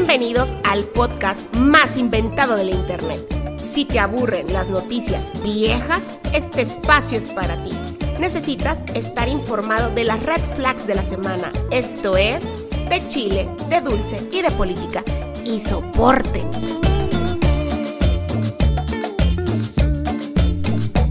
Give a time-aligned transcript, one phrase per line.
[0.00, 3.20] Bienvenidos al podcast más inventado de la Internet.
[3.58, 7.72] Si te aburren las noticias viejas, este espacio es para ti.
[8.20, 11.50] Necesitas estar informado de las red flags de la semana.
[11.72, 12.44] Esto es
[12.88, 15.02] de Chile, de dulce y de política.
[15.44, 16.77] Y soporten.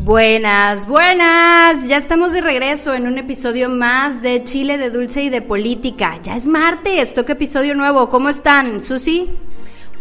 [0.07, 1.85] Buenas, buenas.
[1.89, 6.17] Ya estamos de regreso en un episodio más de Chile de Dulce y de Política.
[6.23, 8.09] Ya es martes, toca episodio nuevo.
[8.09, 9.31] ¿Cómo están, Susi?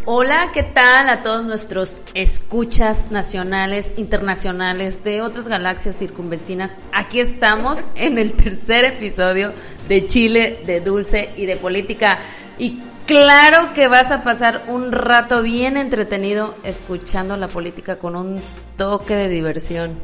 [0.04, 6.74] Hola, ¿qué tal a todos nuestros escuchas nacionales, internacionales de otras galaxias circunvecinas?
[6.92, 9.52] Aquí estamos en el tercer episodio
[9.88, 12.20] de Chile de Dulce y de Política.
[12.60, 18.40] Y claro que vas a pasar un rato bien entretenido escuchando la política con un
[18.76, 19.98] toque de diversión.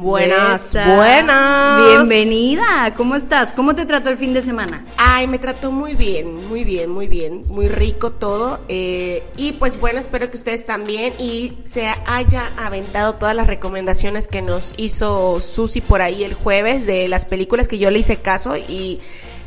[0.00, 0.96] Buenas, Besa.
[0.96, 1.80] buenas.
[1.86, 2.92] Bienvenida.
[2.96, 3.52] ¿Cómo estás?
[3.52, 4.84] ¿Cómo te trató el fin de semana?
[4.96, 8.58] Ay, me trató muy bien, muy bien, muy bien, muy rico todo.
[8.68, 14.26] eh, y pues bueno, espero que ustedes también y se haya aventado todas las recomendaciones
[14.26, 18.16] que nos hizo Susi por ahí el jueves de las películas que yo le hice
[18.16, 18.98] caso y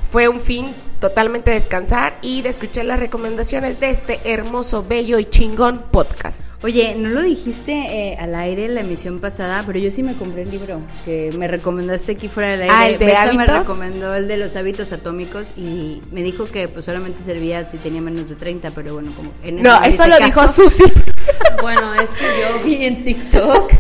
[0.09, 5.17] fue un fin totalmente de descansar y de escuchar las recomendaciones de este hermoso, bello
[5.19, 6.41] y chingón podcast.
[6.61, 10.13] Oye, no lo dijiste eh, al aire en la emisión pasada, pero yo sí me
[10.15, 12.73] compré el libro que me recomendaste aquí fuera del aire.
[12.75, 13.59] Ah, ¿el de Betsa me hábitos?
[13.59, 18.01] recomendó el de los hábitos atómicos y me dijo que pues solamente servía si tenía
[18.01, 20.83] menos de 30, pero bueno, como en No, ese eso lo caso- dijo Susi.
[21.61, 23.71] Bueno, es que yo vi en TikTok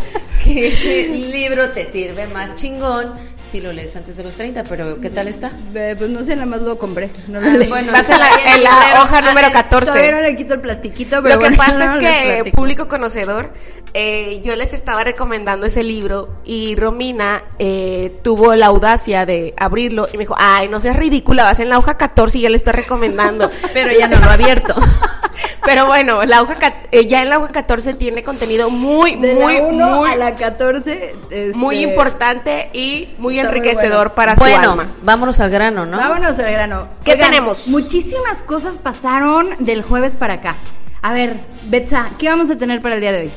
[0.43, 3.13] que ese libro te sirve más chingón
[3.51, 5.51] si lo lees antes de los 30, pero ¿qué tal está?
[5.73, 7.09] Eh, pues no sé, nada más lo compré.
[7.27, 9.01] No lo Ah, bueno, Vas en la, está bien, en la librero.
[9.03, 9.85] hoja Ah, número eh, 14.
[9.91, 12.87] Todavía no le quito el plastiquito, pero Lo que bueno, pasa no es que, público
[12.87, 13.51] conocedor,
[13.93, 20.07] eh, yo les estaba recomendando ese libro y Romina eh, tuvo la audacia de abrirlo
[20.13, 22.57] y me dijo, ay, no seas ridícula, vas en la hoja 14 y ya le
[22.57, 23.49] estoy recomendando.
[23.73, 24.75] Pero ya no lo ha abierto.
[25.65, 26.57] Pero bueno, la hoja,
[26.91, 30.15] eh, ya en la hoja 14 tiene contenido muy, De muy, la 1 muy, a
[30.15, 31.15] la 14.
[31.29, 34.15] este, muy importante y muy muy enriquecedor bueno.
[34.15, 34.87] para su bueno, alma.
[35.03, 35.97] vámonos al grano, ¿no?
[35.97, 36.87] Vámonos al grano.
[37.03, 37.67] ¿Qué tenemos?
[37.67, 40.55] Muchísimas cosas pasaron del jueves para acá.
[41.01, 43.31] A ver, Betsa, ¿qué vamos a tener para el día de hoy?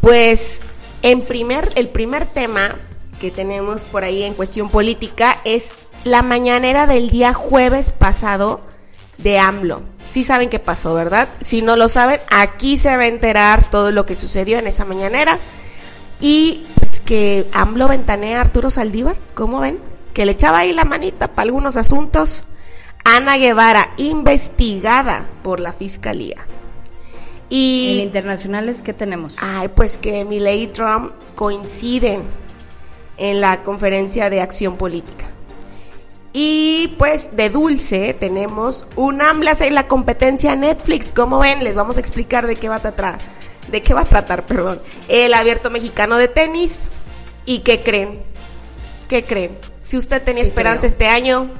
[0.00, 0.62] Pues
[1.02, 2.76] en primer, el primer tema
[3.20, 5.72] que tenemos por ahí en cuestión política es
[6.04, 8.60] la mañanera del día jueves pasado
[9.18, 9.82] de AMLO.
[10.12, 11.26] Sí saben qué pasó, ¿verdad?
[11.40, 14.84] Si no lo saben, aquí se va a enterar todo lo que sucedió en esa
[14.84, 15.38] mañanera.
[16.20, 19.78] Y pues, que AMLO ventanea a Arturo Saldívar, ¿cómo ven?
[20.12, 22.44] Que le echaba ahí la manita para algunos asuntos.
[23.06, 26.46] Ana Guevara, investigada por la fiscalía.
[27.48, 29.36] Y En internacionales, ¿qué tenemos?
[29.40, 32.20] Ay, pues que Milley y Trump coinciden
[33.16, 35.31] en la conferencia de acción política.
[36.32, 41.12] Y pues de dulce tenemos un AMLAS en la competencia Netflix.
[41.12, 43.18] Como ven, les vamos a explicar de qué va a tratar,
[43.70, 44.80] de qué va a tratar, perdón.
[45.08, 46.88] El abierto mexicano de tenis.
[47.44, 48.22] ¿Y qué creen?
[49.08, 49.58] ¿Qué creen?
[49.82, 50.90] Si usted tenía ¿Qué esperanza creo?
[50.92, 51.50] este año,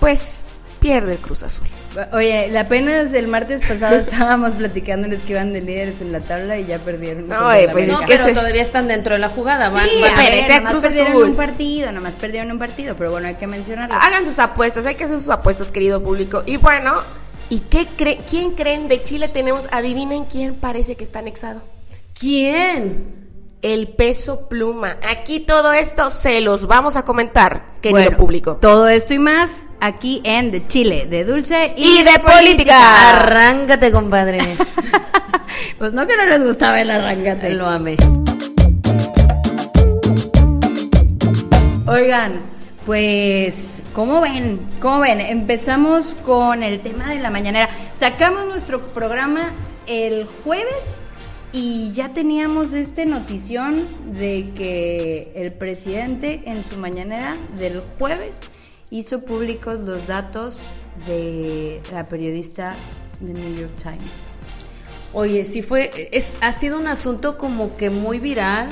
[0.00, 0.45] pues
[0.80, 1.66] pierde el Cruz Azul.
[2.12, 6.66] Oye, apenas el martes pasado estábamos platicándoles que iban de líderes en la tabla y
[6.66, 7.28] ya perdieron.
[7.28, 9.68] No, contra eh, pues, es que pero se- todavía están dentro de la jugada.
[9.70, 11.24] Van, Sí, van- a ver, nomás Cruz perdieron Azul.
[11.24, 13.94] un partido, nomás perdieron un partido, pero bueno, hay que mencionarlo.
[13.94, 16.42] Hagan sus apuestas, hay que hacer sus apuestas, querido público.
[16.46, 16.94] Y bueno,
[17.50, 18.20] ¿y qué creen?
[18.28, 19.66] ¿Quién creen de Chile tenemos?
[19.72, 21.62] Adivinen quién parece que está anexado.
[22.18, 23.25] ¿Quién?
[23.66, 24.96] El peso pluma.
[25.10, 28.58] Aquí todo esto se los vamos a comentar, querido Bueno, público.
[28.58, 33.10] Todo esto y más aquí en De Chile, de Dulce y, Y de política.
[33.10, 34.38] Arráncate, compadre.
[35.78, 37.50] Pues no que no les gustaba el arrancate.
[37.50, 37.96] Lo amé.
[41.86, 42.42] Oigan,
[42.86, 44.60] pues, ¿cómo ven?
[44.80, 45.20] ¿Cómo ven?
[45.20, 47.68] Empezamos con el tema de la mañanera.
[47.94, 49.50] Sacamos nuestro programa
[49.86, 51.00] el jueves
[51.56, 58.42] y ya teníamos este notición de que el presidente en su mañanera del jueves
[58.90, 60.58] hizo públicos los datos
[61.06, 62.76] de la periodista
[63.20, 64.36] de New York Times.
[65.14, 68.68] Oye, sí fue, es, ha sido un asunto como que muy viral,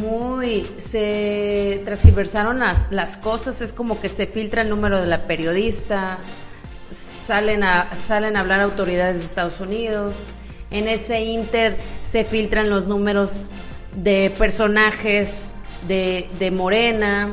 [0.00, 5.28] muy, se transgiversaron las, las cosas, es como que se filtra el número de la
[5.28, 6.18] periodista,
[6.90, 10.16] salen a, salen a hablar autoridades de Estados Unidos,
[10.70, 13.40] en ese inter se filtran los números
[13.94, 15.44] de personajes
[15.86, 17.30] de, de Morena,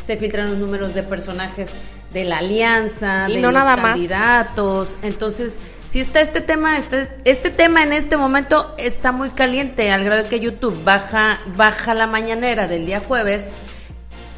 [0.00, 1.74] se filtran los números de personajes
[2.12, 3.92] de la alianza, Y de no los nada más.
[3.92, 9.90] candidatos, entonces si está este tema, este, este tema en este momento está muy caliente,
[9.92, 13.50] al grado que YouTube baja, baja la mañanera del día jueves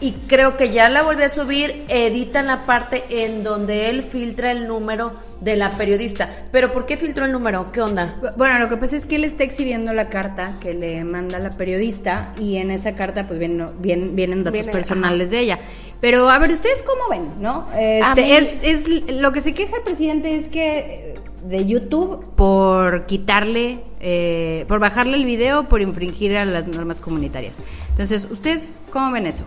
[0.00, 4.52] y creo que ya la volvió a subir, editan la parte en donde él filtra
[4.52, 6.28] el número de la periodista.
[6.52, 7.72] Pero ¿por qué filtró el número?
[7.72, 8.16] ¿Qué onda?
[8.36, 11.50] Bueno, lo que pasa es que él está exhibiendo la carta que le manda la
[11.50, 15.58] periodista y en esa carta pues vienen, vienen, vienen datos Viene, personales de ella.
[16.00, 17.40] Pero a ver, ¿ustedes cómo ven?
[17.42, 17.66] ¿No?
[17.76, 22.24] Este, mí- es, es lo que se queja el presidente es que eh, de YouTube
[22.36, 27.56] por quitarle, eh, por bajarle el video, por infringir a las normas comunitarias.
[27.90, 29.42] Entonces, ¿ustedes cómo ven eso?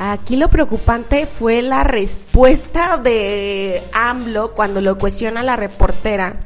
[0.00, 6.36] Aquí lo preocupante fue la respuesta de AMLO cuando lo cuestiona la reportera.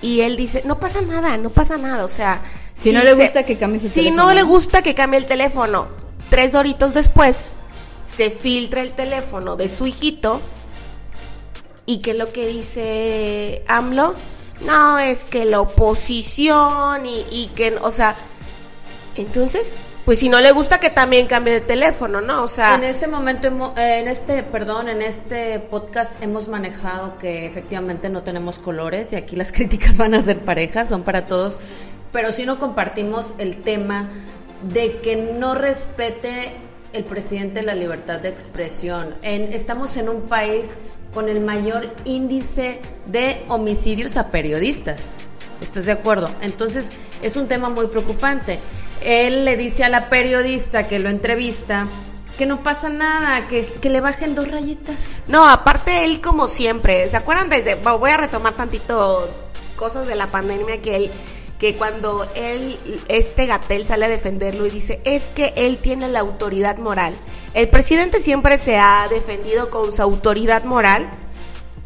[0.00, 2.04] Y él dice, no pasa nada, no pasa nada.
[2.04, 2.42] O sea,
[2.74, 4.26] Si no le gusta que cambie su Si teléfono.
[4.26, 5.86] no le gusta que cambie el teléfono,
[6.28, 7.50] tres doritos después,
[8.16, 10.40] se filtra el teléfono de su hijito.
[11.86, 14.14] ¿Y qué es lo que dice AMLO?
[14.62, 18.16] No, es que la oposición y, y que, o sea,
[19.14, 22.42] entonces, pues si no le gusta que también cambie de teléfono, ¿no?
[22.42, 27.46] O sea, En este momento, eh, en este, perdón, en este podcast hemos manejado que
[27.46, 31.60] efectivamente no tenemos colores y aquí las críticas van a ser parejas, son para todos,
[32.12, 34.08] pero sí no compartimos el tema
[34.62, 36.52] de que no respete
[36.92, 39.14] el presidente la libertad de expresión.
[39.22, 40.74] En- estamos en un país
[41.14, 45.14] con el mayor índice de homicidios a periodistas.
[45.60, 46.28] ¿Estás de acuerdo?
[46.40, 46.90] Entonces
[47.22, 48.58] es un tema muy preocupante.
[49.04, 51.86] Él le dice a la periodista que lo entrevista
[52.36, 54.96] que no pasa nada, que, que le bajen dos rayitas.
[55.28, 59.28] No, aparte él como siempre, ¿se acuerdan desde, voy a retomar tantito
[59.76, 61.10] cosas de la pandemia que él,
[61.58, 62.78] que cuando él,
[63.08, 67.14] este Gatel sale a defenderlo y dice, es que él tiene la autoridad moral.
[67.54, 71.08] El presidente siempre se ha defendido con su autoridad moral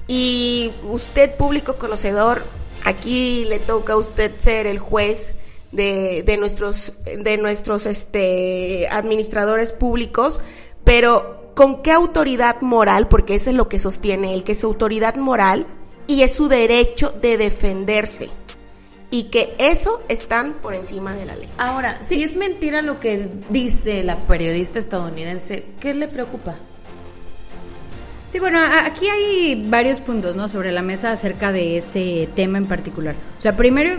[0.09, 2.45] y usted, público conocedor,
[2.85, 5.35] aquí le toca a usted ser el juez
[5.73, 10.41] de, de nuestros, de nuestros este, administradores públicos,
[10.85, 13.09] pero ¿con qué autoridad moral?
[13.09, 15.67] Porque eso es lo que sostiene él, que es su autoridad moral
[16.07, 18.31] y es su derecho de defenderse.
[19.09, 21.49] Y que eso están por encima de la ley.
[21.59, 26.57] Ahora, si es mentira lo que dice la periodista estadounidense, ¿qué le preocupa?
[28.29, 30.49] Sí, bueno, aquí hay varios puntos, ¿no?
[30.49, 33.15] Sobre la mesa acerca de ese tema en particular.
[33.39, 33.93] O sea, primero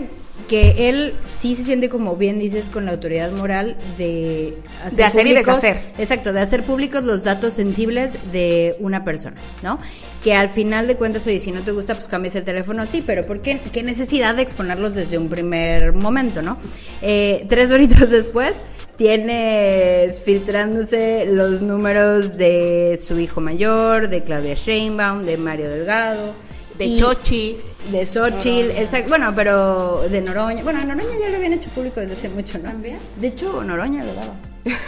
[0.48, 4.54] que él sí se siente como bien dices con la autoridad moral de
[4.84, 5.80] hacer, De hacer y públicos- deshacer.
[5.98, 9.78] Exacto, de hacer públicos los datos sensibles de una persona, ¿no?
[10.24, 13.04] Que al final de cuentas, oye, si no te gusta, pues cambies el teléfono, sí,
[13.06, 16.56] pero ¿por qué, qué necesidad de exponerlos desde un primer momento, no?
[17.02, 18.62] Eh, tres horitos después,
[18.96, 26.32] tienes filtrándose los números de su hijo mayor, de Claudia Sheinbaum, de Mario Delgado.
[26.78, 27.56] De y- Chochi.
[27.90, 30.62] de Xochitl, exacto, bueno, pero de Noroña.
[30.62, 32.70] Bueno, Noroña ya lo habían hecho público desde hace mucho, ¿no?
[32.70, 32.98] ¿También?
[33.20, 34.34] De hecho, Noroña lo daba.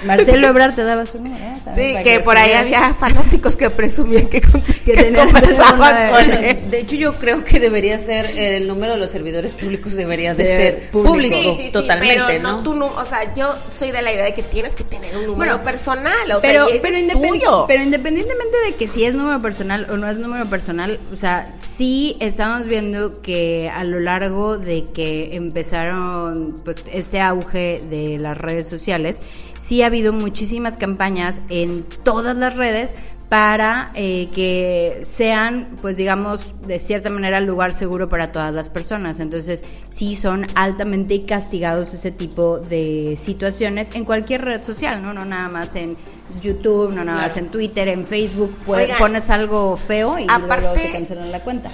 [0.05, 1.37] Marcelo Ebrard te daba su número.
[1.43, 1.57] ¿eh?
[1.75, 4.51] Sí, que por ahí había fanáticos que presumían que, Que
[4.85, 6.11] que tenían conversaban con de- él.
[6.59, 10.35] Bueno, de hecho yo creo que debería ser el número de los servidores públicos debería
[10.35, 11.13] de, De ser público.
[11.15, 12.63] público, Sí, sí, sí, totalmente, pero ¿no?
[12.63, 15.27] tú no, o sea, yo soy de la idea de que tienes que tener un
[15.27, 17.65] número Bueno, personal, o pero, sea, pero, tuyo.
[17.69, 21.53] pero independientemente de que si es número personal o no es número personal, o sea,
[21.55, 28.37] sí estamos viendo que a lo largo de que empezaron pues este auge de las
[28.37, 29.21] redes sociales,
[29.61, 32.97] sí ha habido muchísimas campañas en todas las redes
[33.29, 39.21] para eh, que sean, pues digamos, de cierta manera lugar seguro para todas las personas.
[39.21, 45.13] Entonces, sí son altamente castigados ese tipo de situaciones en cualquier red social, ¿no?
[45.13, 45.97] No nada más en
[46.43, 50.45] YouTube, no nada más en Twitter, en Facebook, pues, Oigan, pones algo feo y luego
[50.47, 51.71] aparte- te cancelan la cuenta.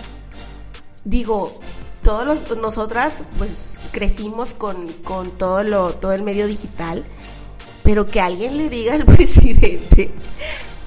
[1.05, 1.59] Digo,
[2.03, 7.05] todos los- nosotras pues crecimos con, con todo lo, todo el medio digital,
[7.87, 10.11] pero que alguien le diga al presidente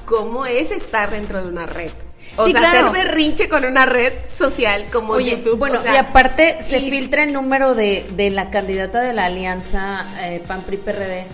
[0.05, 1.89] cómo es estar dentro de una red.
[2.37, 2.89] O Sí, sea, claro.
[2.91, 5.57] hacer berrinche con una red social como Oye, YouTube.
[5.57, 9.13] bueno, o sea, y aparte se y- filtra el número de, de la candidata de
[9.13, 11.25] la alianza eh, PAN-PRI-PRD.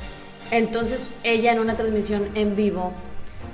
[0.52, 2.94] Entonces ella en una transmisión en vivo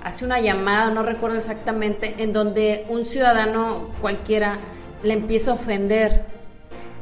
[0.03, 4.59] hace una llamada, no recuerdo exactamente, en donde un ciudadano cualquiera
[5.03, 6.25] le empieza a ofender.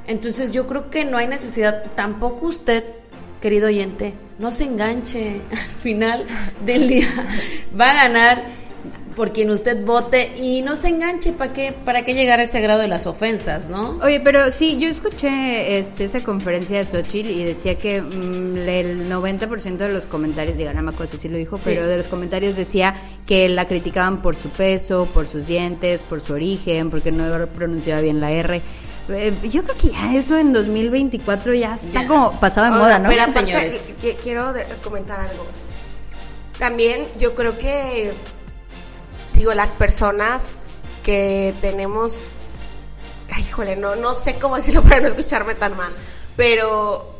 [0.07, 2.83] Entonces yo creo que no hay necesidad, tampoco usted,
[3.41, 6.25] querido oyente, no se enganche al final
[6.65, 7.07] del día.
[7.79, 8.59] Va a ganar
[9.15, 12.61] por quien usted vote y no se enganche para qué para qué llegar a ese
[12.61, 13.97] grado de las ofensas, ¿no?
[14.01, 19.09] Oye, pero sí, yo escuché este, esa conferencia de Xochitl y decía que mm, el
[19.09, 21.71] 90% de los comentarios, digo, no me acuerdo si lo dijo, Sí.
[21.73, 22.95] pero de los comentarios decía
[23.27, 27.99] que la criticaban por su peso, por sus dientes, por su origen, porque no pronunciaba
[28.01, 28.61] bien la R.
[29.11, 32.07] Eh, yo creo que ya eso en 2024 ya está Ya.
[32.07, 33.09] como pasado de moda, ¿no?
[33.09, 33.89] Aparte, señores.
[34.01, 35.45] qui- quiero comentar algo.
[36.57, 38.11] también yo creo que,
[39.33, 40.59] digo, las personas
[41.03, 42.33] que tenemos,
[43.31, 45.91] ay, híjole, no, no sé cómo decirlo para no escucharme tan mal,
[46.35, 47.15] pero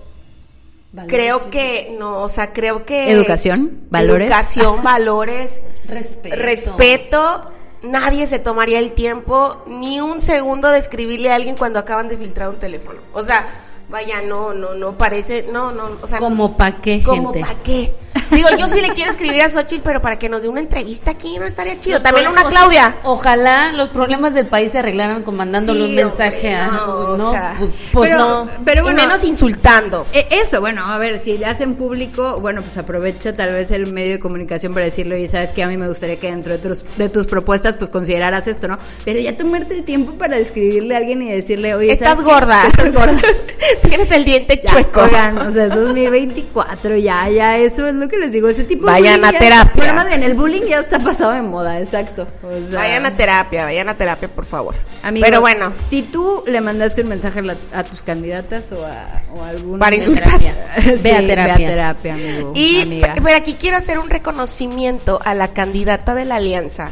[1.08, 3.12] creo que, no, o sea, creo que...
[3.12, 4.26] Educación, valores.
[4.28, 5.62] Educación, valores.
[5.88, 6.36] Respeto.
[6.36, 7.52] Respeto.
[7.82, 12.18] Nadie se tomaría el tiempo ni un segundo de escribirle a alguien cuando acaban de
[12.18, 13.00] filtrar un teléfono.
[13.14, 13.48] O sea,
[13.90, 17.48] vaya, no, no, no parece, no, no, o sea, Como pa' qué, como gente.
[17.48, 17.94] pa' qué.
[18.32, 21.12] Digo, yo sí le quiero escribir a Xochitl, pero para que nos dé una entrevista
[21.12, 21.96] aquí no estaría chido.
[21.96, 22.98] Los También una Claudia.
[23.04, 26.68] Ojalá los problemas del país se arreglaran con mandándole Sí, un mensaje hombre, a.
[26.68, 28.50] no, No, o sea, pues, pues pero- no.
[28.66, 30.06] pero y bueno, menos insultando.
[30.14, 34.14] Eh, Eso, bueno, a ver, si hacen público, bueno, pues aprovecha tal vez el medio
[34.14, 36.98] de comunicación para decirle, oye, sabes que a mí me gustaría que dentro de tus,
[36.98, 38.78] de tus propuestas, pues consideraras esto, ¿no?
[39.06, 42.68] Pero ya tomarte el tiempo para escribirle a alguien y decirle, oye, Estás gorda.
[42.68, 43.14] Estás gorda.
[43.88, 45.02] Tienes el diente Ya, chueco.
[45.02, 48.48] oigan, o sea, es 2024, ya, ya, eso es lo que les digo.
[48.50, 49.72] Ese tipo de Vayan a ya- terapia.
[49.76, 52.28] Bueno, más bien, el bullying ya está pasado de moda, exacto.
[52.44, 54.76] O sea, Vayan a terapia, vayan a terapia, por favor.
[55.04, 57.42] amigo, Pero bueno, Si tú le mandaste un mensaje
[57.74, 59.80] a, tus candidatas o a, o a alguna.
[59.80, 60.40] Para insultar.
[60.40, 60.56] terapia.
[60.98, 61.58] Sí, Ve a terapia.
[61.58, 62.52] Ve a terapia, amigo.
[62.56, 63.14] y amiga.
[63.16, 66.90] pe- pero aquí quiero hacer un reconocimiento a la candidata de la alianza.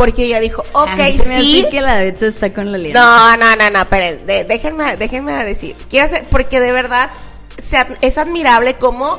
[0.00, 1.66] Porque ella dijo, ok, sí.
[1.70, 2.98] que la Betsa está con la alianza.
[2.98, 5.76] No, no, no, no, esperen, de- déjenme, déjenme decir.
[5.90, 7.10] Quiero hacer, porque de verdad
[7.58, 9.18] se es admirable cómo,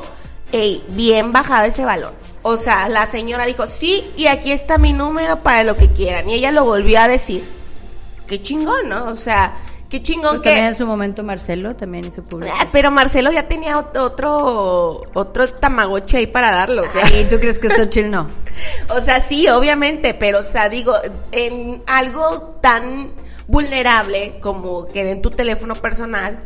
[0.52, 2.14] ey, bien bajado ese balón.
[2.42, 6.28] O sea, la señora dijo, sí, y aquí está mi número para lo que quieran.
[6.28, 7.44] Y ella lo volvió a decir.
[8.26, 9.10] Qué chingón, ¿no?
[9.10, 9.54] O sea,
[9.88, 10.50] qué chingón Pues que...
[10.50, 12.56] también en su momento Marcelo también hizo público.
[12.60, 17.06] Ah, Pero Marcelo ya tenía ot- otro, otro tamagotchi ahí para darlo, o sea.
[17.06, 18.28] Ay, ¿tú crees que Xochitl no?
[18.90, 20.94] O sea, sí, obviamente, pero, o sea, digo,
[21.32, 23.12] en algo tan
[23.48, 26.38] vulnerable como que en tu teléfono personal,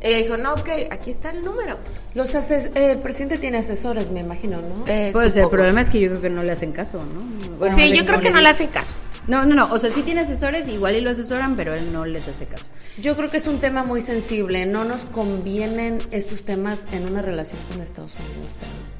[0.00, 1.76] ella dijo, no, ok, aquí está el número.
[2.14, 4.86] Los ases- el presidente tiene asesores, me imagino, ¿no?
[4.86, 7.56] Eh, Pues el problema es que yo creo que no le hacen caso, ¿no?
[7.58, 8.92] Bueno, sí, yo creo que no le hacen caso.
[9.28, 12.04] No, no, no, o sea, sí tiene asesores, igual y lo asesoran, pero él no
[12.04, 12.64] les hace caso.
[13.00, 14.66] Yo creo que es un tema muy sensible.
[14.66, 18.52] No nos convienen estos temas en una relación con Estados Unidos.
[18.54, 18.91] también.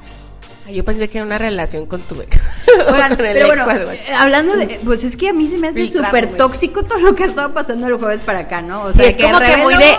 [0.73, 2.37] Yo pensé que era una relación con tu ex.
[2.93, 4.01] Oigan, Con el pero ex bueno, o algo así.
[4.07, 7.15] eh, hablando de, pues es que a mí se me hace súper tóxico todo lo
[7.15, 8.83] que ha estado pasando el jueves para acá, ¿no?
[8.83, 9.97] O Sí, es como que muy de-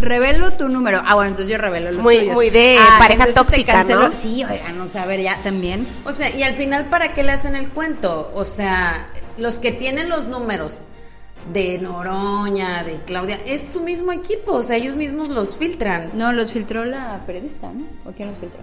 [0.00, 1.00] Revelo tu número.
[1.06, 2.34] Ah, bueno, entonces yo revelo los Muy- tuyos.
[2.34, 4.10] muy de Ah, pareja entonces te tóxica, ¿no?
[4.10, 5.86] Sí, oigan, o sea, a ver, ya también.
[6.04, 8.32] O sea, y al final, ¿para qué le hacen el cuento?
[8.34, 10.80] O sea, los que tienen los números
[11.52, 14.52] de Noroña, de Claudia, es su mismo equipo.
[14.54, 16.10] O sea, ellos mismos los filtran.
[16.14, 17.84] No, los filtró la periodista, ¿no?
[18.10, 18.60] ¿O quién los filtró?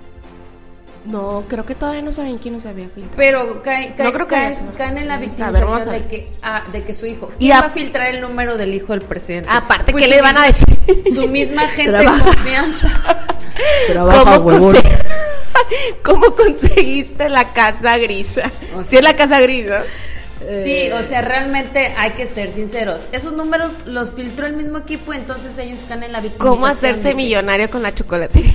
[1.09, 3.15] No, creo que todavía no saben quién nos había filtrado.
[3.17, 4.71] Pero cae- cae- No creo que caen, eso, ¿no?
[4.73, 7.31] caen en la victimización de que, ah, de que su hijo.
[7.39, 9.49] Y ¿Quién a- va a filtrar el número del hijo del presidente?
[9.51, 10.77] Aparte, Pues ¿qué le van a decir?
[11.13, 12.89] Su misma gente de confianza.
[13.87, 14.75] Trabaja, huevón.
[14.75, 14.83] conse-
[16.03, 18.43] ¿Cómo conseguiste la casa grisa?
[18.75, 19.83] O Sí, es la casa grisa.
[20.63, 23.07] Sí, o sea, realmente hay que ser sinceros.
[23.11, 26.55] Esos números los filtró el mismo equipo, entonces ellos caen en la victimización.
[26.55, 28.53] ¿Cómo hacerse millonario con la chocolatería?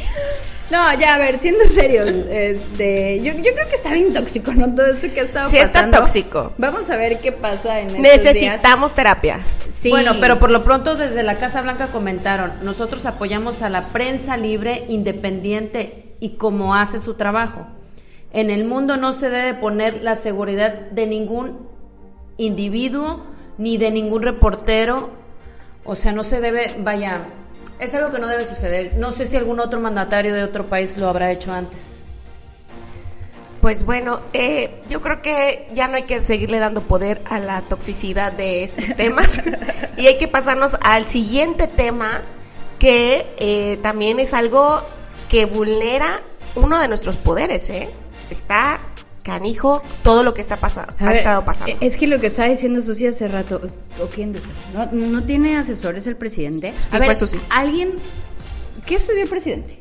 [0.70, 4.74] No, ya, a ver, siendo serios, este, yo, yo creo que está bien tóxico, ¿no?
[4.74, 5.98] Todo esto que ha estado Sí está pasando.
[5.98, 6.52] tóxico.
[6.56, 8.24] Vamos a ver qué pasa en estos días.
[8.24, 9.40] Necesitamos terapia.
[9.70, 9.90] Sí.
[9.90, 14.36] Bueno, pero por lo pronto desde la Casa Blanca comentaron, nosotros apoyamos a la prensa
[14.36, 17.66] libre, independiente y como hace su trabajo.
[18.32, 21.68] En el mundo no se debe poner la seguridad de ningún
[22.36, 23.22] individuo
[23.58, 25.10] ni de ningún reportero.
[25.84, 27.26] O sea, no se debe, vaya,
[27.78, 28.94] es algo que no debe suceder.
[28.96, 32.00] No sé si algún otro mandatario de otro país lo habrá hecho antes.
[33.60, 37.62] Pues bueno, eh, yo creo que ya no hay que seguirle dando poder a la
[37.62, 39.40] toxicidad de estos temas
[39.96, 42.22] y hay que pasarnos al siguiente tema
[42.78, 44.82] que eh, también es algo
[45.30, 46.20] que vulnera
[46.54, 47.88] uno de nuestros poderes, ¿eh?
[48.28, 48.80] Está
[49.24, 51.72] canijo todo lo que está pasando, ha ver, estado pasando.
[51.72, 53.60] eh, Es que lo que estaba diciendo Susi hace rato,
[54.00, 54.40] ¿o quién?
[54.72, 56.72] ¿No, no tiene asesores el presidente?
[56.88, 57.40] Sí, a ver, fue Susi.
[57.50, 57.94] ¿alguien,
[58.86, 59.80] qué estudió el presidente?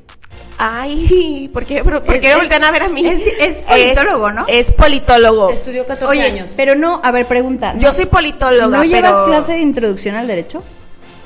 [0.58, 3.06] Ay, ¿por qué, pero, ¿por Es- qué me voltean a ver a mí?
[3.06, 4.46] es- es politólogo, ¿no?
[4.48, 5.50] Es politólogo.
[5.50, 6.52] Estudió 14 Oye, años.
[6.56, 7.74] pero no, a ver, pregunta.
[7.78, 10.64] Yo ¿no- soy politóloga, ¿No llevas pero- clase de introducción al derecho?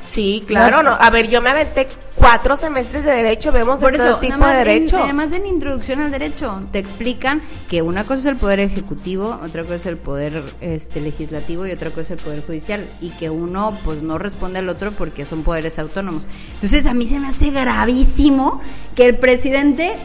[0.08, 0.92] Sí, claro, no.
[0.92, 4.98] A ver, yo me aventé cuatro semestres de derecho, vemos de todo tipo de derecho.
[4.98, 9.40] En, además en introducción al derecho, te explican que una cosa es el poder ejecutivo,
[9.44, 12.86] otra cosa es el poder este, legislativo y otra cosa es el poder judicial.
[13.02, 16.24] Y que uno pues no responde al otro porque son poderes autónomos.
[16.56, 18.62] Entonces a mí se me hace gravísimo
[18.96, 19.96] que el presidente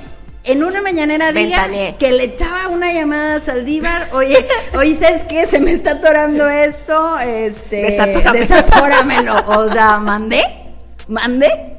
[0.45, 1.69] en una mañanera diga
[1.99, 4.47] que le echaba una llamada a Saldívar, oye,
[4.77, 5.47] oye, ¿sabes qué?
[5.47, 8.33] Se me está atorando esto, este, Desatóramelo.
[8.33, 9.35] desatóramelo.
[9.47, 10.43] O sea, mandé,
[11.09, 11.79] mandé.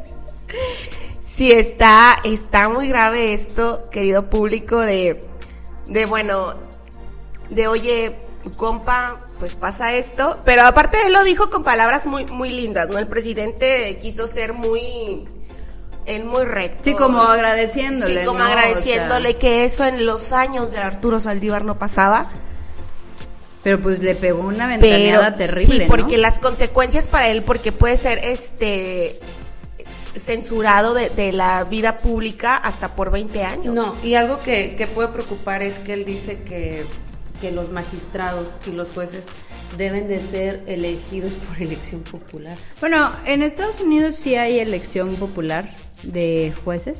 [1.20, 5.26] Sí, está, está muy grave esto, querido público, de
[5.88, 6.54] de bueno,
[7.50, 8.16] de oye,
[8.56, 12.98] compa, pues pasa esto, pero aparte él lo dijo con palabras muy muy lindas, ¿no?
[13.00, 15.26] El presidente quiso ser muy
[16.06, 16.80] él muy recto.
[16.84, 18.22] Sí, como agradeciéndole.
[18.22, 18.46] Sí, como ¿no?
[18.46, 22.28] agradeciéndole O sea, que eso en los años de Arturo Saldívar no pasaba.
[23.64, 25.66] pero pues le pegó una Pero ventaneada terrible.
[25.66, 25.88] sí, ¿no?
[25.88, 29.20] porque las consecuencias para él, porque puede ser este
[30.16, 33.74] censurado de, de la vida pública hasta por 20 años.
[33.76, 36.86] No, y algo que, que puede preocupar es que él dice que,
[37.42, 39.26] que los magistrados y los jueces
[39.78, 42.58] deben de ser elegidos por elección popular.
[42.80, 45.70] Bueno, en Estados Unidos sí hay elección popular
[46.04, 47.00] de jueces,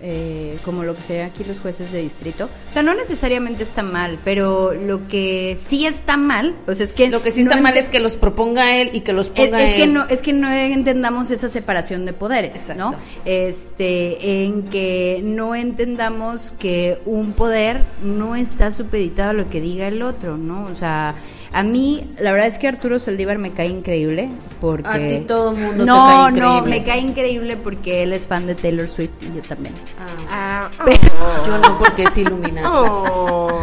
[0.00, 2.48] eh, como lo que serían aquí los jueces de distrito.
[2.70, 6.92] O sea, no necesariamente está mal, pero lo que sí está mal, o sea, es
[6.92, 7.08] que...
[7.08, 9.32] Lo que sí no está mal es que los proponga él y que los es,
[9.32, 9.94] ponga es que él.
[9.94, 12.92] no es que no entendamos esa separación de poderes, Exacto.
[12.92, 12.96] ¿no?
[13.24, 19.88] Este, en que no entendamos que un poder no está supeditado a lo que diga
[19.88, 20.64] el otro, ¿no?
[20.66, 21.16] O sea,
[21.52, 25.52] a mí la verdad es que Arturo Saldívar me cae increíble porque A ti todo
[25.52, 26.28] mundo te no, cae no,
[26.58, 26.70] increíble.
[26.70, 29.74] me cae increíble porque él es fan de Taylor Swift y yo también.
[30.30, 30.68] Ah,
[31.46, 32.70] Yo no, porque es iluminado.
[32.72, 33.60] oh.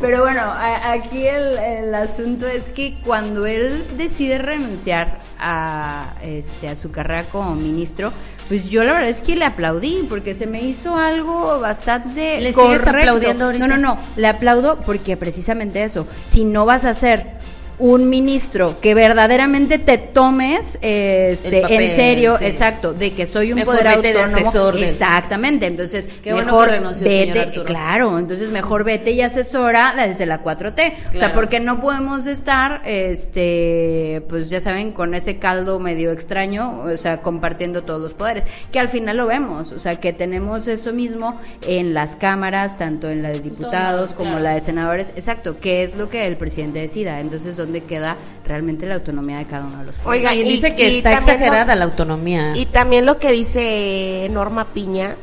[0.00, 6.68] Pero bueno, a- aquí el, el asunto es que cuando él decide renunciar a, este,
[6.68, 8.12] a su carrera como ministro,
[8.48, 12.52] pues yo la verdad es que le aplaudí porque se me hizo algo bastante ¿Le
[12.52, 13.66] sigues aplaudiendo ahorita?
[13.66, 17.35] No, no, no, le aplaudo porque precisamente eso, si no vas a ser
[17.78, 23.52] un ministro que verdaderamente te tomes este, El papel, en serio, exacto, de que soy
[23.52, 24.46] un Mejor poder de autónomo.
[24.48, 29.20] asesor de- Exactamente, entonces Qué bueno mejor que señor vete, claro, entonces mejor vete y
[29.20, 30.94] asesora desde la 4T.
[31.14, 36.80] O sea, porque no podemos estar, este, pues ya saben, con ese caldo medio extraño,
[36.82, 40.66] o sea, compartiendo todos los poderes, que al final lo vemos, o sea, que tenemos
[40.66, 44.44] eso mismo en las cámaras, tanto en la de diputados como claro.
[44.44, 47.20] la de senadores, exacto, que es lo que el presidente decida.
[47.20, 50.20] Entonces, ¿dónde queda realmente la autonomía de cada uno de los poderes?
[50.20, 52.52] Oiga, y dice que y está también exagerada lo- la autonomía.
[52.56, 55.14] Y también lo que dice Norma Piña,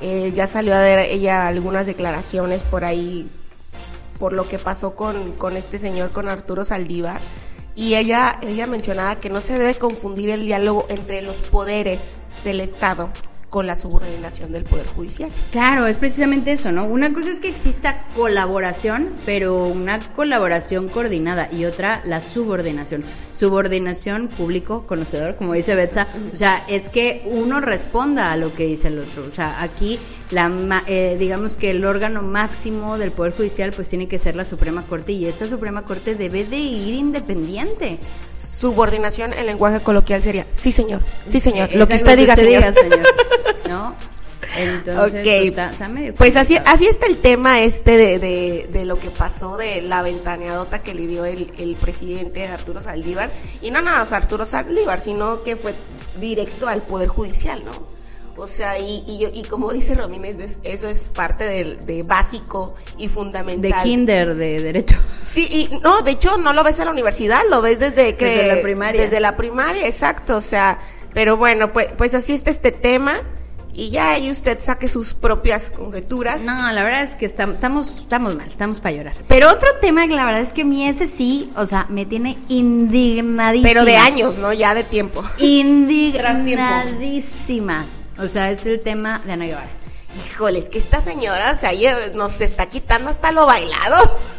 [0.00, 3.28] eh, ya salió a dar ella algunas declaraciones por ahí,
[4.18, 7.20] por lo que pasó con, con este señor, con Arturo Saldívar,
[7.74, 12.60] y ella, ella mencionaba que no se debe confundir el diálogo entre los poderes del
[12.60, 13.10] Estado
[13.56, 15.30] con la subordinación del Poder Judicial.
[15.50, 16.84] Claro, es precisamente eso, ¿no?
[16.84, 23.02] Una cosa es que exista colaboración, pero una colaboración coordinada y otra la subordinación.
[23.32, 28.66] Subordinación público, conocedor, como dice Betsa, o sea, es que uno responda a lo que
[28.66, 29.24] dice el otro.
[29.24, 29.98] O sea, aquí
[30.30, 34.44] la eh, digamos que el órgano máximo del poder judicial pues tiene que ser la
[34.44, 37.98] Suprema Corte y esa Suprema Corte debe de ir independiente.
[38.36, 42.74] Subordinación en lenguaje coloquial sería, sí señor, sí señor, lo que usted diga, señor.
[42.74, 43.06] señor.
[43.68, 43.94] ¿No?
[44.56, 48.84] Entonces, pues, está, está medio Pues así, así está el tema este de, de, de
[48.84, 53.30] lo que pasó, de la ventaneadota que le dio el, el presidente Arturo Saldívar.
[53.60, 55.74] Y no nada más Arturo Saldívar, sino que fue
[56.20, 57.95] directo al Poder Judicial, ¿no?
[58.38, 62.02] O sea, y, y, yo- y como dice Romínez, es- eso es parte del de
[62.02, 63.82] básico y de fundamental.
[63.82, 64.96] kinder de derecho.
[65.22, 68.24] Sí, y no, de hecho no lo ves en la universidad, lo ves desde que
[68.26, 69.00] Desde la primaria.
[69.02, 70.78] Desde la primaria, exacto, o sea,
[71.14, 73.14] pero bueno, pues pues así está este tema
[73.72, 76.42] y ya ahí usted saque sus propias conjeturas.
[76.42, 79.14] No, la verdad es que estam- estamos, estamos mal, estamos para llorar.
[79.28, 82.06] Pero otro tema que la verdad es que a mí ese sí, o sea, me
[82.06, 83.68] tiene indignadísima.
[83.68, 84.52] pero de años, ¿no?
[84.54, 85.22] Ya de tiempo.
[85.38, 87.84] Indignadísima.
[88.18, 89.68] O sea, es el tema de Ana Guevara.
[90.30, 91.72] Híjole, es que esta señora, o sea,
[92.14, 93.96] nos está quitando hasta lo bailado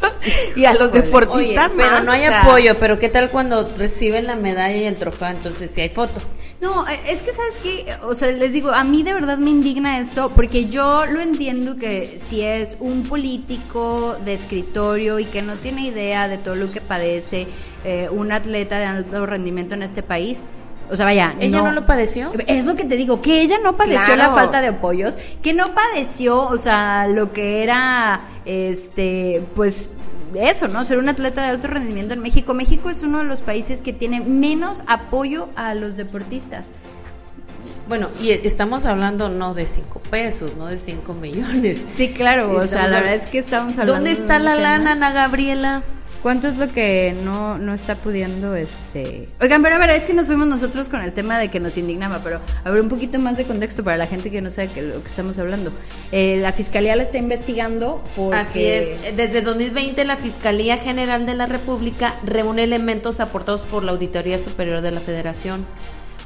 [0.56, 1.02] y a los Híjole.
[1.04, 4.36] deportistas Oye, pero más, no hay o sea, apoyo, pero ¿qué tal cuando reciben la
[4.36, 5.30] medalla y el trofeo?
[5.30, 6.20] Entonces sí hay foto.
[6.60, 9.52] No, eh, es que sabes que, o sea, les digo, a mí de verdad me
[9.52, 15.44] indigna esto porque yo lo entiendo que si es un político de escritorio y que
[15.44, 17.46] no tiene idea de todo lo que padece
[17.84, 20.42] eh, un atleta de alto rendimiento en este país,
[20.90, 22.32] o sea, vaya, ¿Ella no lo padeció?
[22.48, 24.18] Es lo que te digo, que ella no padeció Claro.
[24.18, 29.94] la falta de apoyos, que no padeció, o sea, lo que era, este, pues
[30.36, 30.84] eso, ¿no?
[30.86, 32.54] Ser un atleta de alto rendimiento en México.
[32.54, 36.70] México es uno de los países que tiene menos apoyo a los deportistas.
[37.88, 41.80] Bueno, y estamos hablando no de cinco pesos, no de cinco millones.
[41.96, 44.92] Sí, claro, o sea, la verdad es que estamos hablando ¿Dónde de está la lana,
[44.92, 45.84] Ana Gabriela?
[46.22, 49.28] ¿Cuánto es lo que no, no está pudiendo este?
[49.40, 51.78] Oigan, pero a ver, es que nos fuimos nosotros con el tema de que nos
[51.78, 54.70] indignaba, pero a ver un poquito más de contexto para la gente que no sabe
[54.70, 55.72] que lo que estamos hablando.
[56.12, 59.16] Eh, la fiscalía la está investigando porque Así es.
[59.16, 64.82] Desde 2020 la Fiscalía General de la República reúne elementos aportados por la Auditoría Superior
[64.82, 65.66] de la Federación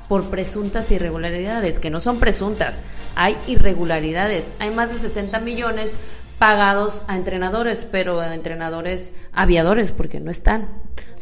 [0.08, 2.82] por presuntas irregularidades, que no son presuntas,
[3.15, 4.51] hay irregularidades.
[4.60, 5.97] Hay más de 70 millones
[6.41, 10.69] pagados a entrenadores, pero a entrenadores aviadores, porque no están.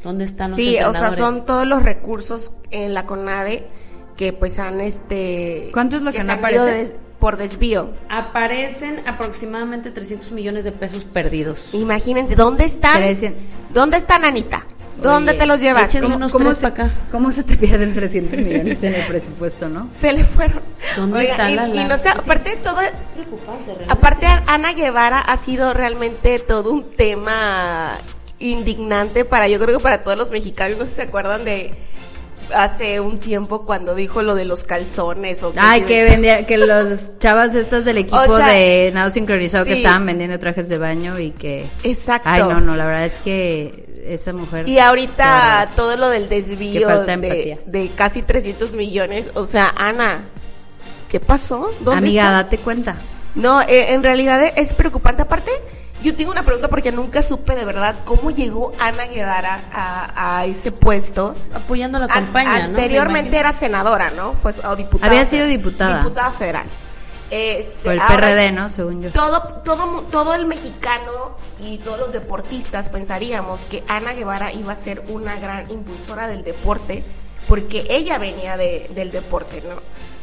[0.01, 1.15] ¿Dónde están los Sí, o entrenadores?
[1.17, 3.67] sea, son todos los recursos en la CONADE
[4.15, 5.71] que pues han este...
[5.73, 6.71] ¿Cuánto es lo que se no han ido aparece?
[6.77, 7.93] des- por desvío.
[8.08, 11.67] Aparecen aproximadamente 300 millones de pesos perdidos.
[11.73, 13.01] Imagínense, ¿dónde están?
[13.73, 14.65] ¿Dónde están, Anita?
[15.01, 15.95] ¿Dónde Oye, te los llevas?
[16.01, 16.89] ¿Cómo- unos ¿Cómo tres se, pa' acá.
[17.12, 19.88] ¿Cómo se te pierden 300 millones en el presupuesto, no?
[19.93, 20.62] Se le fueron.
[20.95, 23.85] ¿Dónde está y, la y no sé, Sí, aparte de todo, Es preocupante, realmente.
[23.93, 27.97] aparte Ana Guevara ha sido realmente todo un tema
[28.39, 31.71] indignante para, yo creo que para todos los mexicanos, no sé si se acuerdan de
[32.55, 37.19] hace un tiempo cuando dijo lo de los calzones o Ay, que vendía, que los
[37.19, 41.19] chavas estas del equipo O sea, de nado sincronizado que estaban vendiendo trajes de baño
[41.19, 41.67] y que...
[41.83, 42.27] Exacto.
[42.27, 44.67] Ay, no, no, la verdad es que esa mujer...
[44.67, 46.88] Y ahorita todo lo del desvío
[47.65, 50.22] de casi 300 millones, o sea, Ana,
[51.10, 51.69] ¿qué pasó?
[51.80, 52.34] ¿Dónde Amiga, está?
[52.43, 52.95] date cuenta.
[53.36, 55.24] No, eh, en realidad es preocupante.
[55.24, 55.52] Aparte,
[56.04, 60.45] yo tengo una pregunta porque nunca supe de verdad cómo llegó Ana Guevara a, a
[60.45, 61.36] ese puesto.
[61.54, 62.58] Apoyando la campaña, ¿no?
[62.58, 64.34] Me Anteriormente era senadora, ¿no?
[64.34, 65.12] Fue o diputada.
[65.12, 65.98] Había sido diputada.
[65.98, 66.65] Diputada federal.
[67.31, 68.69] Este, Por el ahora, PRD, ¿no?
[68.69, 69.11] Según yo.
[69.11, 74.75] Todo, todo, todo el mexicano y todos los deportistas pensaríamos que Ana Guevara iba a
[74.75, 77.03] ser una gran impulsora del deporte
[77.47, 79.75] porque ella venía de- del deporte, ¿no?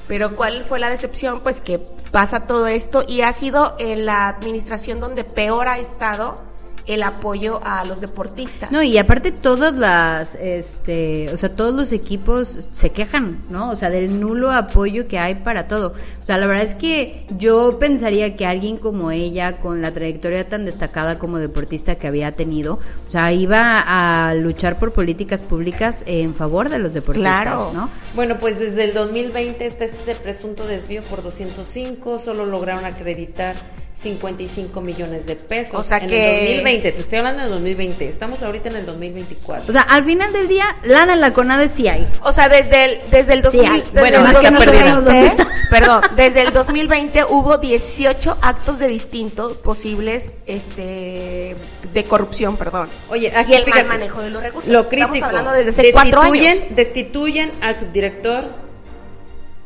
[0.09, 1.41] Pero ¿cuál fue la decepción?
[1.41, 6.41] Pues que pasa todo esto y ha sido en la administración donde peor ha estado
[6.87, 8.71] el apoyo a los deportistas.
[8.71, 13.71] No, y aparte todas las, este, o sea, todos los equipos se quejan, ¿no?
[13.71, 15.95] O sea, del nulo apoyo que hay para todo.
[16.23, 20.49] O sea, la verdad es que yo pensaría que alguien como ella, con la trayectoria
[20.49, 22.75] tan destacada como deportista que había tenido,
[23.09, 27.71] o sea, iba a luchar por políticas públicas en favor de los deportistas, Claro.
[27.75, 27.91] ¿no?
[28.15, 33.55] Bueno, pues desde el 2020 está este presunto desvío por 205, solo lograron acreditar
[33.97, 35.81] 55 millones de pesos.
[35.81, 38.85] O sea en que- el 2020, te estoy hablando del 2020, estamos ahorita en el
[38.87, 39.65] 2024.
[39.69, 42.07] O sea, al final del día, lana en la CONADE sí hay.
[42.23, 43.81] O sea, desde el, desde el 2000, hay.
[43.81, 45.49] desde Bueno, el más que no 2020, sabemos dónde está.
[45.71, 51.57] Perdón, desde el 2020 hubo 18 actos de distintos posibles este
[51.95, 52.89] de corrupción, perdón.
[53.09, 54.71] Oye, aquí y el fíjate, mal manejo de los recursos.
[54.71, 55.27] Lo Estamos crítico.
[55.27, 56.77] hablando desde hace cuatro destituyen, años.
[56.77, 58.45] destituyen al subdirector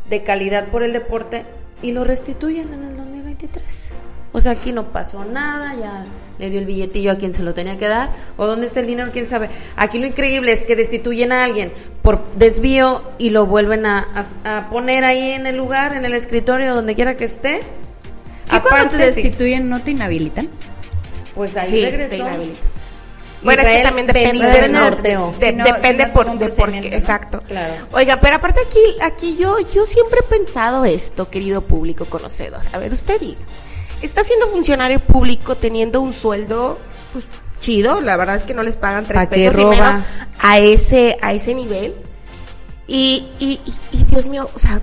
[0.09, 1.45] de calidad por el deporte
[1.83, 3.80] y lo restituyen en el 2023.
[4.33, 6.07] O sea, aquí no pasó nada, ya
[6.38, 8.12] le dio el billetillo a quien se lo tenía que dar.
[8.37, 9.11] ¿O dónde está el dinero?
[9.12, 9.51] ¿Quién sabe?
[9.77, 14.07] Aquí lo increíble es que destituyen a alguien por desvío y lo vuelven a,
[14.45, 17.61] a- a poner ahí en el lugar, en el escritorio, donde quiera que esté.
[18.53, 20.49] ¿Y cuando te destituyen no te inhabilitan?
[21.35, 22.16] Pues ahí Sí, te regresó.
[22.16, 22.59] inhabilita.
[23.43, 25.35] Bueno, es que Israel también depende Benítez de- Norteo.
[25.40, 27.40] de- Si no- depende si no por, de por qué, exacto.
[27.49, 27.73] Claro.
[27.93, 32.61] Oiga, pero aparte aquí, aquí yo, yo siempre he pensado esto, querido público conocedor.
[32.73, 33.40] A ver, usted diga,
[34.03, 36.79] está siendo funcionario público teniendo un sueldo,
[37.13, 37.27] pues
[37.61, 39.97] chido, la verdad es que no les pagan tres ¿Pa' qué pesos y menos
[40.41, 41.95] a ese, a ese nivel.
[42.87, 44.81] Y, y, y, y, Dios mío, o sea,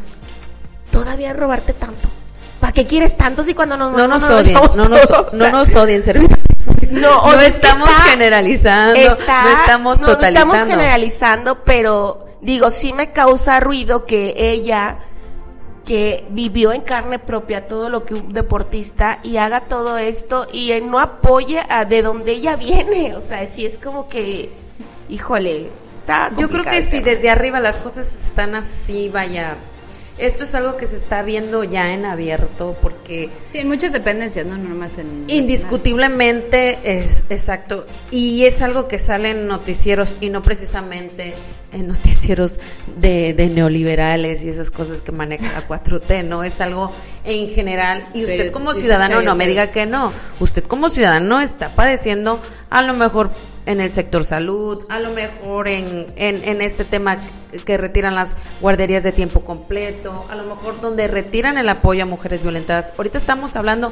[0.91, 2.07] todavía robarte tanto.
[2.59, 5.27] ¿Para qué quieres tanto si cuando nos No nos mandamos odien, vamos no nos, todos?
[5.33, 6.37] O no sea, nos odien, servidores.
[6.91, 10.53] no, No estamos está- generalizando, está- no estamos no, totalizando.
[10.53, 14.99] No estamos generalizando, pero digo, sí me causa ruido que ella,
[15.87, 20.73] que vivió en carne propia todo lo que un deportista y haga todo esto y
[20.73, 23.15] eh, no apoye a de donde ella viene.
[23.15, 24.49] O sea, sí es como que,
[25.07, 29.55] híjole, está Yo creo que si desde arriba las cosas están así, vaya.
[30.17, 34.45] Esto es algo que se está viendo ya en abierto porque Sí, en muchas dependencias,
[34.47, 35.25] no nomás en...
[35.27, 37.85] indiscutiblemente es exacto.
[38.11, 41.33] Y es algo que sale en noticieros y no precisamente
[41.71, 42.53] en noticieros
[42.99, 46.91] de, de neoliberales y esas cosas que maneja la 4T, no es algo
[47.23, 48.07] en general.
[48.13, 52.41] Y usted Pero- como ciudadano no me diga que no, usted como ciudadano está padeciendo
[52.69, 53.29] a lo mejor
[53.67, 57.17] en el sector salud, a lo mejor en, en, este tema
[57.65, 62.05] que retiran las guarderías de tiempo completo, a lo mejor donde retiran el apoyo a
[62.05, 62.93] mujeres violentadas.
[62.97, 63.91] Ahorita estamos hablando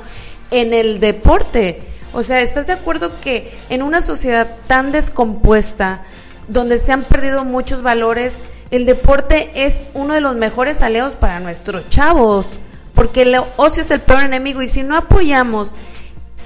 [0.50, 1.82] en el deporte.
[2.14, 6.04] O sea, ¿estás de acuerdo que en una sociedad tan descompuesta,
[6.48, 8.38] donde se han perdido muchos valores,
[8.72, 12.48] el deporte es uno de los mejores aliados para nuestros chavos?
[12.94, 15.76] Porque el ocio es el peor enemigo y si no apoyamos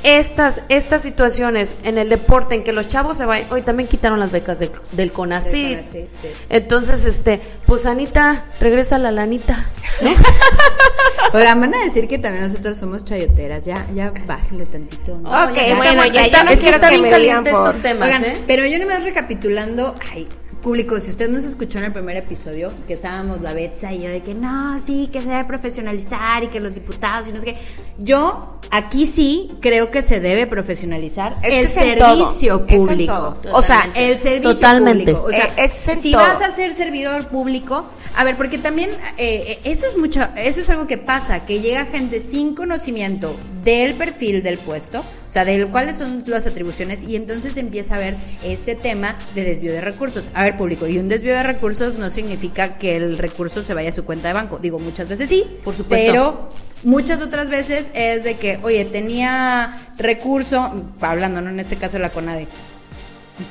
[0.03, 4.19] estas, estas situaciones en el deporte, en que los chavos se vayan, hoy también quitaron
[4.19, 5.51] las becas de- del CONACYT.
[5.53, 6.27] Del CONACYT, sí.
[6.49, 9.69] Entonces, este, pues Anita, regresa la lanita.
[10.01, 10.11] ¿no?
[11.33, 15.17] Oigan, van a decir que también nosotros somos chayoteras, ya, ya bájenle tantito.
[15.19, 15.29] ¿no?
[15.29, 18.25] Ok, Oye, bueno, ya, ya no es que está bien caliente por- estos temas, Oigan,
[18.25, 18.43] ¿eh?
[18.47, 20.27] pero yo nomás recapitulando, ay,
[20.59, 24.09] Público, si usted nos escuchó en el primer episodio, que estábamos la Betsa y yo
[24.09, 27.45] de que no, sí, que se debe profesionalizar y que los diputados y no sé
[27.45, 27.57] qué.
[27.97, 33.37] Yo aquí sí creo que se debe profesionalizar Es el servicio público.
[33.53, 35.13] O sea, el servicio Totalmente.
[35.13, 35.27] público.
[35.27, 36.21] O sea, es en si todo.
[36.21, 40.69] vas a ser servidor público, a ver, porque también eh, eso es mucho, eso es
[40.69, 45.65] algo que pasa, que llega gente sin conocimiento del perfil del puesto, o sea, de
[45.67, 50.29] cuáles son las atribuciones y entonces empieza a ver ese tema de desvío de recursos.
[50.33, 53.89] A ver, público, y un desvío de recursos no significa que el recurso se vaya
[53.89, 54.57] a su cuenta de banco.
[54.57, 56.11] Digo, muchas veces sí, Por supuesto.
[56.11, 56.47] pero
[56.83, 61.49] muchas otras veces es de que, oye, tenía recurso, hablando, ¿no?
[61.49, 62.47] En este caso la CONADE,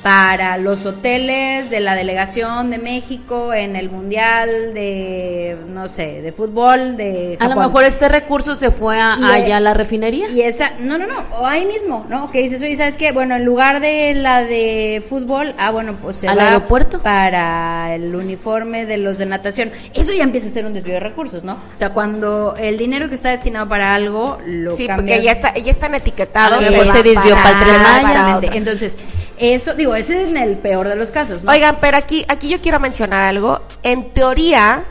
[0.03, 6.31] para los hoteles de la delegación de México en el Mundial de, no sé, de
[6.31, 9.73] fútbol de A lo mejor este recurso se fue a, Y, allá eh, a la
[9.73, 10.29] refinería.
[10.29, 12.31] Y esa, no, no, no, o ahí mismo, ¿no?
[12.31, 13.11] Que dices, oye, ¿sabes qué?
[13.11, 16.99] Bueno, en lugar de la de fútbol, ah, bueno, pues se ¿Al va aeropuerto?
[17.01, 19.71] para el uniforme de los de natación.
[19.93, 21.53] Eso ya empieza a ser un desvío de recursos, ¿no?
[21.53, 25.31] O sea, cuando el dinero que está destinado para algo lo Sí, cambias porque ya,
[25.33, 26.57] está, ya están etiquetados.
[26.57, 28.47] A lo y mejor va se desvió para para Exactamente.
[28.47, 28.57] otra.
[28.57, 28.97] Entonces,
[29.39, 31.51] eso, digo, ese es en el peor de los casos, ¿no?
[31.51, 33.61] Oigan, pero aquí, aquí yo quiero mencionar algo.
[33.83, 34.83] En teoría,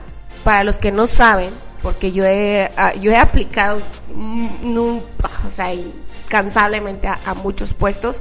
[0.44, 1.50] para los que no saben,
[1.82, 3.80] porque yo he, ah, yo he aplicado
[4.12, 4.78] mm,
[5.46, 8.20] o sea, incansablemente a, a muchos puestos.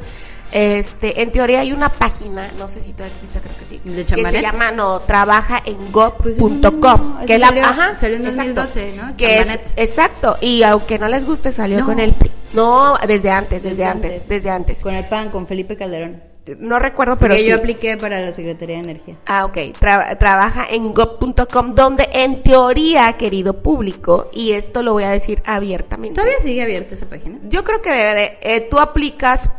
[0.51, 4.06] Este, en teoría hay una página, no sé si todavía existe, creo que sí, ¿De
[4.06, 8.15] que se llama no, trabaja en gov.com, Pues, no, que es la, salió- ajá, salió
[8.15, 9.17] en exacto, 2012, ¿no?
[9.17, 11.86] Que es, exacto, y aunque no les guste salió No.
[11.86, 12.32] con el PRI.
[12.53, 14.30] No, desde antes, desde, Desde antes, antes.
[14.30, 14.80] desde antes.
[14.80, 16.23] Con el PAN, con Felipe Calderón.
[16.55, 17.49] No recuerdo, pero Porque sí.
[17.49, 19.17] yo apliqué para la Secretaría de Energía.
[19.25, 19.57] Ah, ok.
[19.79, 25.41] Tra- trabaja en gov.com, donde en teoría, querido público, y esto lo voy a decir
[25.45, 26.15] abiertamente.
[26.15, 27.39] ¿Todavía sigue abierta esa página?
[27.49, 29.49] Yo creo que debe de, eh, tú aplicas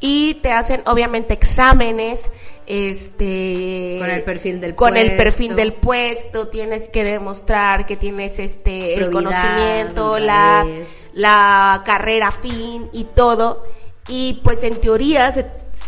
[0.00, 2.30] y te hacen obviamente exámenes,
[2.66, 5.22] este, Con el perfil del con el puesto.
[5.22, 13.04] perfil del puesto, tienes que demostrar que tienes este el conocimiento, la carrera fin y
[13.04, 13.64] todo.
[14.08, 15.46] Y pues en teoría se,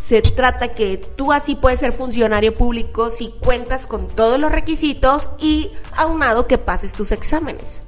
[0.09, 5.29] se trata que tú así puedes ser funcionario público si cuentas con todos los requisitos
[5.39, 7.83] y aunado que pases tus exámenes.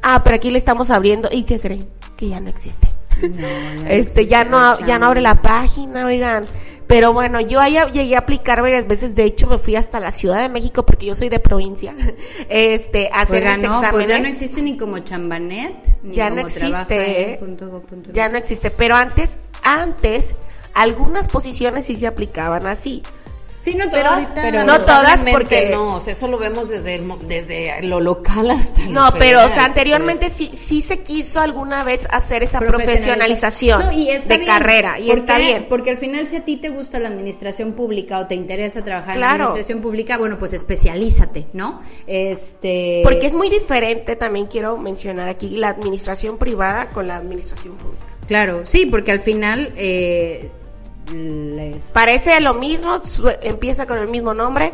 [0.00, 1.88] Ah, pero aquí le estamos abriendo y ¿qué creen?
[2.16, 2.88] Que ya no existe.
[3.20, 6.44] No, ya no Este, ya no, ya no abre la página, oigan.
[6.86, 9.16] Pero bueno, yo ahí llegué a aplicar varias veces.
[9.16, 11.96] De hecho, me fui hasta la Ciudad de México porque yo soy de provincia.
[12.48, 13.92] Este, a hacer Oiga, mis no, exámenes.
[13.92, 17.36] pues ya no existe ni como Chambanet, ni Ya no como trabaja existe, en ¿eh?
[17.40, 18.70] punto Ya no existe.
[18.70, 20.36] Pero antes, antes,
[20.76, 23.02] algunas posiciones sí se aplicaban así.
[23.62, 26.94] Sí, no Pero todas, pero no todas, porque- no, o sea, eso lo vemos desde
[26.94, 30.34] el desde lo local hasta No, pero, o sea, anteriormente pues.
[30.34, 33.80] sí, sí se quiso alguna vez hacer esa Profesionalización.
[33.80, 34.44] No, de bien.
[34.46, 35.00] carrera.
[35.00, 35.42] Y ¿Por está qué?
[35.42, 35.66] bien.
[35.68, 39.16] Porque al final, si a ti te gusta la administración pública o te interesa trabajar
[39.16, 41.80] en la administración pública, bueno, pues especialízate, ¿no?
[42.06, 43.00] Este.
[43.02, 48.04] Porque es muy diferente, también quiero mencionar aquí, la administración privada con la administración pública.
[48.28, 49.72] Claro, sí, porque al final.
[49.76, 50.50] Eh,
[51.12, 53.00] les- Parece lo mismo,
[53.42, 54.72] empieza con el mismo nombre,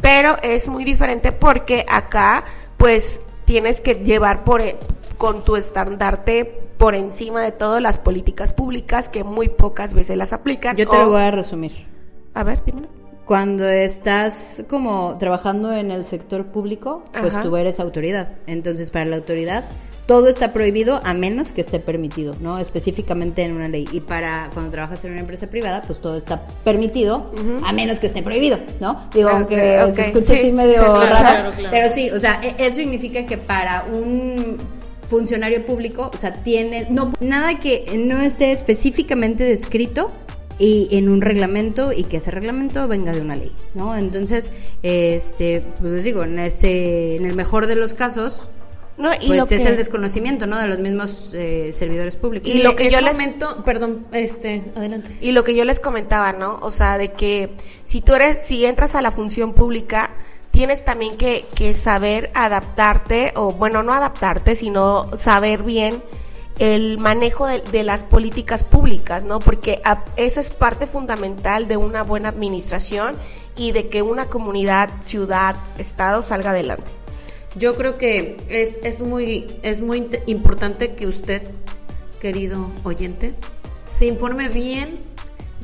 [0.00, 2.44] pero es muy diferente porque acá,
[2.76, 4.76] pues, tienes que llevar por e-
[5.18, 6.44] con tu estandarte
[6.78, 10.76] por encima de todo las políticas públicas que muy pocas veces las aplican.
[10.76, 11.86] Yo te o- lo voy a resumir.
[12.34, 12.88] A ver, dímelo.
[13.24, 17.42] Cuando estás como trabajando en el sector público, pues Ajá.
[17.44, 18.30] tú eres autoridad.
[18.48, 19.64] Entonces, para la autoridad,
[20.06, 22.58] todo está prohibido a menos que esté permitido, ¿no?
[22.58, 23.88] Específicamente en una ley.
[23.92, 27.30] Y para cuando trabajas en una empresa privada, pues todo está permitido
[27.64, 29.08] a menos que esté prohibido, ¿no?
[29.14, 32.18] Digo, Ok, aunque se escuche sí, así sí, medio sí, raro, claro, pero sí, o
[32.18, 34.56] sea, e- eso significa que para un
[35.08, 40.10] funcionario público, o sea, tiene no nada que no esté específicamente descrito
[40.58, 43.96] y en un reglamento y que ese reglamento venga de una ley, ¿no?
[43.96, 44.50] Entonces,
[44.82, 48.48] este, pues les digo, en ese en el mejor de los casos,
[49.02, 50.56] No, y pues lo es que- el desconocimiento, ¿no?
[50.58, 52.48] De los mismos eh, servidores públicos.
[52.48, 55.16] Y lo que yo les- momento, perdón, este, adelante.
[55.20, 56.58] Y lo que yo les comentaba, ¿no?
[56.62, 57.50] O sea, de que
[57.84, 60.10] si tú eres, si entras a la función pública,
[60.52, 66.02] tienes también que, que saber adaptarte, o bueno, no adaptarte, sino saber bien
[66.58, 69.40] el manejo de, de las políticas públicas, ¿no?
[69.40, 73.16] Porque a- esa es parte fundamental de una buena administración
[73.56, 76.84] y de que una comunidad, ciudad, estado salga adelante.
[77.56, 81.42] Yo creo que es, es muy, es muy importante que usted,
[82.20, 83.34] querido oyente,
[83.90, 84.94] se informe bien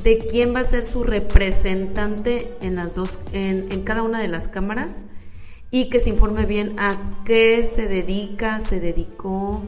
[0.03, 4.27] de quién va a ser su representante en las dos, en, en cada una de
[4.27, 5.05] las cámaras
[5.71, 9.63] y que se informe bien a qué se dedica, se dedicó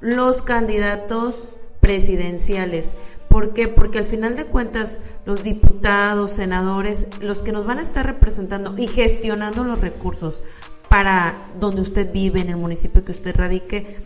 [0.00, 2.94] los candidatos presidenciales,
[3.30, 3.68] ¿Por qué?
[3.68, 8.74] Porque al final de cuentas los diputados, senadores, los que nos van a estar representando
[8.76, 10.42] y gestionando los recursos
[10.90, 13.96] para donde usted vive, en el municipio que usted radique,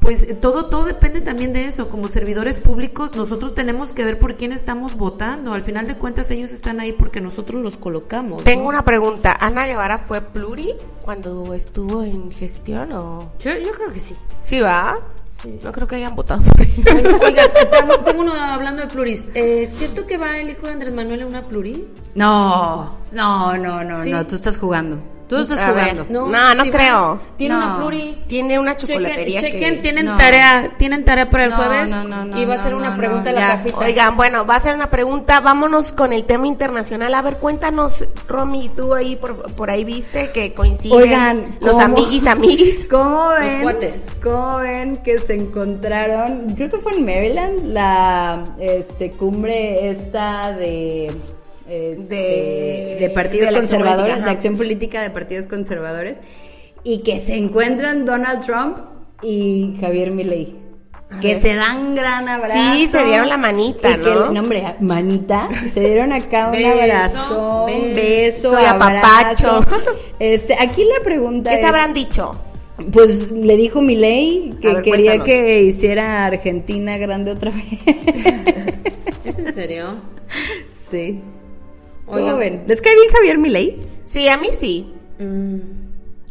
[0.00, 1.88] pues todo, todo depende también de eso.
[1.88, 5.52] Como servidores públicos, nosotros tenemos que ver por quién estamos votando.
[5.52, 8.42] Al final de cuentas, ellos están ahí porque nosotros los colocamos.
[8.42, 9.36] Tengo una pregunta.
[9.38, 13.30] ¿Ana Guevara fue pluri cuando estuvo en gestión o...?
[13.38, 14.16] Yo, yo creo que sí.
[14.40, 14.96] ¿Sí va?
[15.28, 15.60] Sí.
[15.62, 17.18] No creo que hayan votado por ella.
[17.22, 19.28] Oiga, tengo, tengo uno hablando de pluris.
[19.34, 21.86] Eh, ¿Cierto que va el hijo de Andrés Manuel en una pluri?
[22.14, 24.10] No, no, no, no, Sí.
[24.10, 24.98] no, tú estás jugando.
[25.30, 26.06] Tú estás A ver, jugando.
[26.28, 27.20] No, no sí creo.
[27.36, 27.60] Tiene No.
[27.66, 28.18] una pluri.
[28.26, 29.80] Tiene una Chequen, chocolatería chequen, que...
[29.82, 30.16] tienen No.
[30.16, 32.78] tarea, tienen tarea para el No, jueves no, no, no, y va a ser no,
[32.78, 33.78] una no, pregunta no, en la cajita.
[33.78, 35.38] Oigan, bueno, va a ser una pregunta.
[35.38, 37.14] Vámonos con el tema internacional.
[37.14, 41.84] A ver, cuéntanos, Romy, tú ahí por, por ahí viste que coinciden Oigan, los ¿cómo?
[41.84, 42.84] amiguis amiguis.
[42.90, 43.62] ¿Cómo ven?
[43.62, 44.18] cuates.
[44.20, 46.54] ¿Cómo ven que se encontraron?
[46.56, 51.12] Creo que fue en Maryland la este cumbre esta de
[51.70, 56.20] este, De- de, partidos de conservadores, política, de acción política de partidos conservadores
[56.82, 58.78] y que se encuentran Donald Trump
[59.22, 60.56] y Javier Milei.
[61.20, 61.40] Que ver.
[61.40, 62.54] se dan gran abrazo.
[62.74, 64.26] Sí, se dieron la manita, Y que- ¿no?
[64.40, 65.48] hombre, manita.
[65.74, 68.52] Se dieron acá un Beso, abrazo, beso.
[68.52, 69.60] beso, Y apapacho.
[70.20, 72.38] Este, aquí la pregunta ¿Qué es, se habrán dicho?
[72.92, 75.24] pues le dijo Milei que ver, quería cuéntanos.
[75.26, 77.64] que hiciera Argentina grande otra vez.
[79.24, 79.96] ¿Es en serio?
[80.90, 81.20] sí.
[82.10, 82.64] ¿Cómo ven?
[82.66, 83.80] ¿Les cae bien Javier Milei?
[84.04, 84.92] Sí, a mí sí.
[85.18, 85.58] Mm,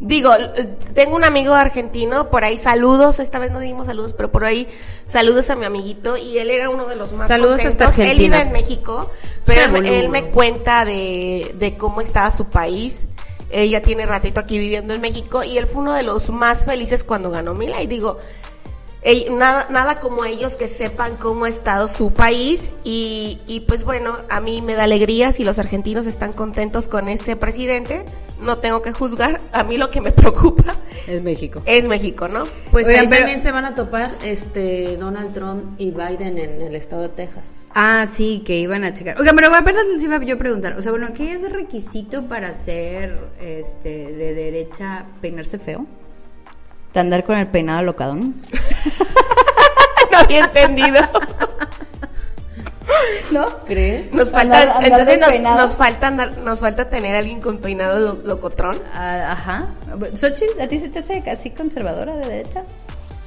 [0.02, 0.30] Digo,
[0.94, 4.66] tengo un amigo argentino, por ahí saludos, esta vez no dimos saludos, pero por ahí
[5.04, 7.98] saludos a mi amiguito y él era uno de los más Saludos hasta contentos.
[7.98, 8.36] Él Argentina.
[8.38, 9.10] vive en México,
[9.44, 13.08] pero él, él me cuenta de, de cómo estaba su país.
[13.50, 17.04] Ella tiene ratito aquí viviendo en México y él fue uno de los más felices
[17.04, 18.18] cuando ganó Mila y digo,
[19.30, 24.14] nada, nada como ellos que sepan cómo ha estado su país y, y pues bueno,
[24.28, 28.04] a mí me da alegría si los argentinos están contentos con ese presidente,
[28.42, 31.62] no tengo que juzgar, a mí lo que me preocupa Es México.
[31.64, 32.44] es México, ¿no?
[32.70, 36.60] Pues Oigan, ahí pero- también se van a topar este Donald Trump y Biden en
[36.60, 37.68] el estado de Texas.
[37.74, 39.18] Ah, sí, que iban a checar.
[39.18, 40.74] Oiga, pero apenas les iba yo a preguntar.
[40.78, 45.86] O sea, bueno, ¿qué es el requisito para ser este, de derecha peinarse feo?
[46.94, 48.34] ¿De andar con el peinado locadón?
[50.12, 51.00] no había entendido.
[53.32, 53.46] ¿No?
[53.64, 54.12] ¿Crees?
[54.12, 57.58] Nos falta, Andar- andar entonces nos, nos falta andar- nos falta tener a alguien con
[57.58, 58.80] peinado lo- locotrón.
[58.92, 59.68] Ah, ajá.
[60.16, 62.64] Xochitl, ¿a ti se te hace así conservadora de derecha?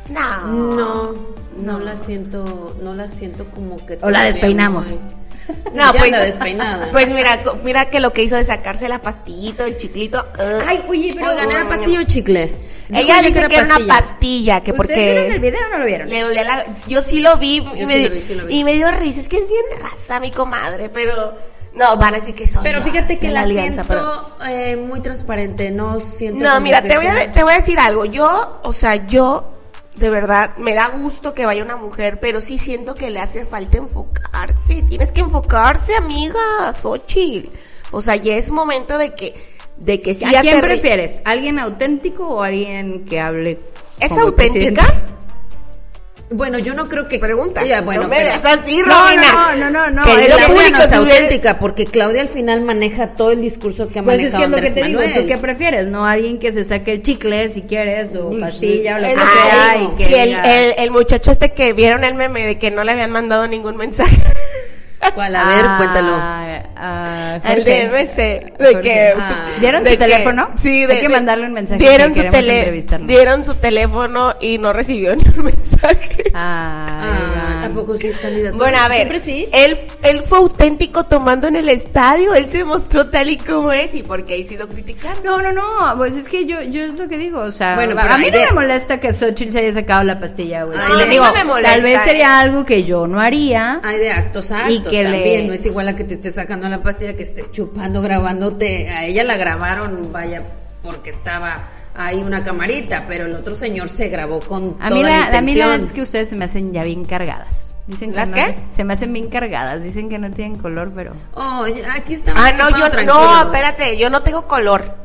[0.10, 0.48] No.
[0.76, 1.14] No,
[1.58, 4.88] no la siento, no la siento como que O la despeinamos.
[4.88, 5.00] muy-
[5.74, 6.90] No, Ya pues, anda despeinada.
[6.92, 10.26] pues mira, mira que lo que hizo de sacarse la pastillita, el chiclito.
[10.68, 11.32] Ay, oye, pero...
[11.32, 12.54] Oigan, ¿era pastillo o chicle?
[12.90, 15.86] Ella dice que era una pastilla, que ¿Ustedes vieron el porque video o no lo
[15.86, 16.10] vieron?
[16.10, 16.66] le dolía la...
[16.88, 18.60] Yo sí lo vi, y, me, lo vi, sí lo vi.
[18.60, 19.20] y me dio risa.
[19.22, 21.36] Es que es bien raza mi comadre, pero...
[21.74, 24.76] No, van a decir que soy Pero yo fíjate que la, alianza, siento pero- eh,
[24.76, 28.06] muy transparente, no siento No, mira, te voy, a, te voy a decir algo.
[28.06, 29.53] Yo, o sea, yo,
[29.96, 33.46] de verdad, me da gusto que vaya una mujer, pero sí siento que le hace
[33.46, 34.82] falta enfocarse.
[34.84, 37.50] Tienes que enfocarse, amiga, Xochitl.
[37.92, 39.36] O sea, ya es momento de que,
[39.78, 41.22] de que sí ¿A quién prefieres?
[41.26, 43.60] ¿Alguien auténtico o alguien que hable
[44.00, 44.82] ¿Es presidente?
[46.34, 47.64] Bueno, yo no creo que Pregunta.
[47.64, 49.32] Ya, bueno, no me pero- así, No, Romina.
[49.32, 52.28] no, no, no, no, es Claudia público, no es si hubiera- auténtica porque Claudia al
[52.28, 54.88] final maneja todo el discurso que ha Pues es manejado que es lo que te
[54.88, 55.02] digo.
[55.22, 55.88] ¿tú qué prefieres?
[55.88, 56.06] ¿No?
[56.06, 59.78] Alguien que se saque el chicle si quieres, o Pues, pastilla, o lo que sea,
[59.84, 62.84] y que Sí, el, el, el muchacho este que vieron el meme de que no
[62.84, 64.18] le habían mandado ningún mensaje.
[65.16, 65.36] ¿Cuál?
[65.36, 66.12] A ver, Ah, cuéntalo.
[66.78, 67.64] ah, El Jorge.
[67.64, 68.82] de MC, de Jorge.
[68.82, 69.48] que Ah.
[69.60, 70.50] ¿Dieron de su que- teléfono?
[70.58, 73.08] Sí, de, Hay que de- mandarle un mensaje Dieron que su queremos tele- entrevistarlo.
[73.08, 76.32] dieron su teléfono y no recibió ni un mensaje.
[76.34, 78.58] Ah, Ay, ¿A poco sí es candidato?
[78.58, 79.48] Bueno, a ver, Siempre sí.
[79.54, 83.94] él, él fue auténtico tomando en el estadio, él se mostró tal y como es
[83.96, 85.22] y porque ha sido criticado.
[85.24, 85.64] No, no, no,
[85.98, 88.38] pues es que yo, yo es lo que digo, o sea, Bueno, a mí no
[88.38, 90.78] de- me molesta que Xochitl se haya sacado la pastilla, güey.
[90.78, 92.06] Ay, a le mí digo, no me molesta, tal vez eh.
[92.06, 93.80] sería algo que yo no haría.
[93.84, 96.32] Hay de actos altos Y que le- también, no es igual a que te esté
[96.32, 98.90] sacando la pastilla, que estés chupando, grabándote.
[98.90, 100.44] A ella la grabaron, vaya,
[100.82, 105.04] porque estaba ahí una camarita, pero el otro señor se grabó con A toda mí,
[105.04, 107.76] la la, a mí la verdad es que ustedes se me hacen ya bien cargadas.
[107.86, 108.56] Dicen que ¿Las no- qué?
[108.72, 109.84] Se me hacen bien cargadas.
[109.84, 111.12] Dicen que no tienen color, pero.
[111.34, 115.03] Oh, aquí estamos Ah, no, yo no, espérate, yo no tengo color.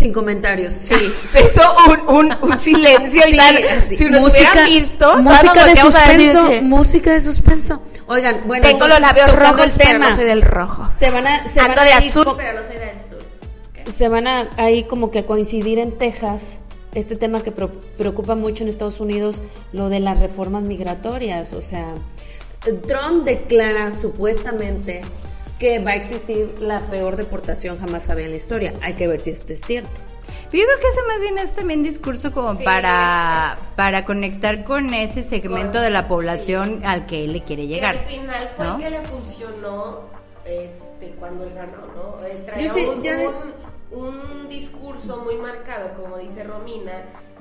[0.00, 0.74] Sin comentarios.
[0.74, 0.94] Sí.
[1.26, 1.62] Se hizo
[2.08, 3.56] un, un, un silencio y tal.
[3.88, 7.82] Si nos hubieran visto, música de suspenso, música de suspenso.
[8.06, 10.08] Oigan, bueno, Tengo los labios rojos, el pero tema.
[10.10, 10.88] no soy del rojo.
[10.98, 13.92] Se van a, se Ando van de a azul, co- pero no soy del sur.
[13.92, 16.56] se van a ahí como que a coincidir en Texas
[16.94, 19.42] este tema que pro- preocupa mucho en Estados Unidos,
[19.72, 21.94] lo de las reformas migratorias, o sea,
[22.88, 25.00] Trump declara supuestamente
[25.60, 28.72] que va a existir la peor deportación jamás sabida en la historia.
[28.82, 29.90] Hay que ver si esto es cierto.
[30.50, 34.92] Pero yo creo que ese más bien es también discurso como para, para conectar con
[34.94, 37.96] ese segmento de la población al que él le quiere llegar.
[37.96, 38.76] al final fue ¿no?
[38.76, 40.00] el que le funcionó
[40.44, 42.26] este, cuando él ganó, ¿no?
[42.26, 43.54] Él traía Yo sí, un, ya de- un-
[43.92, 46.92] un discurso muy marcado, como dice Romina,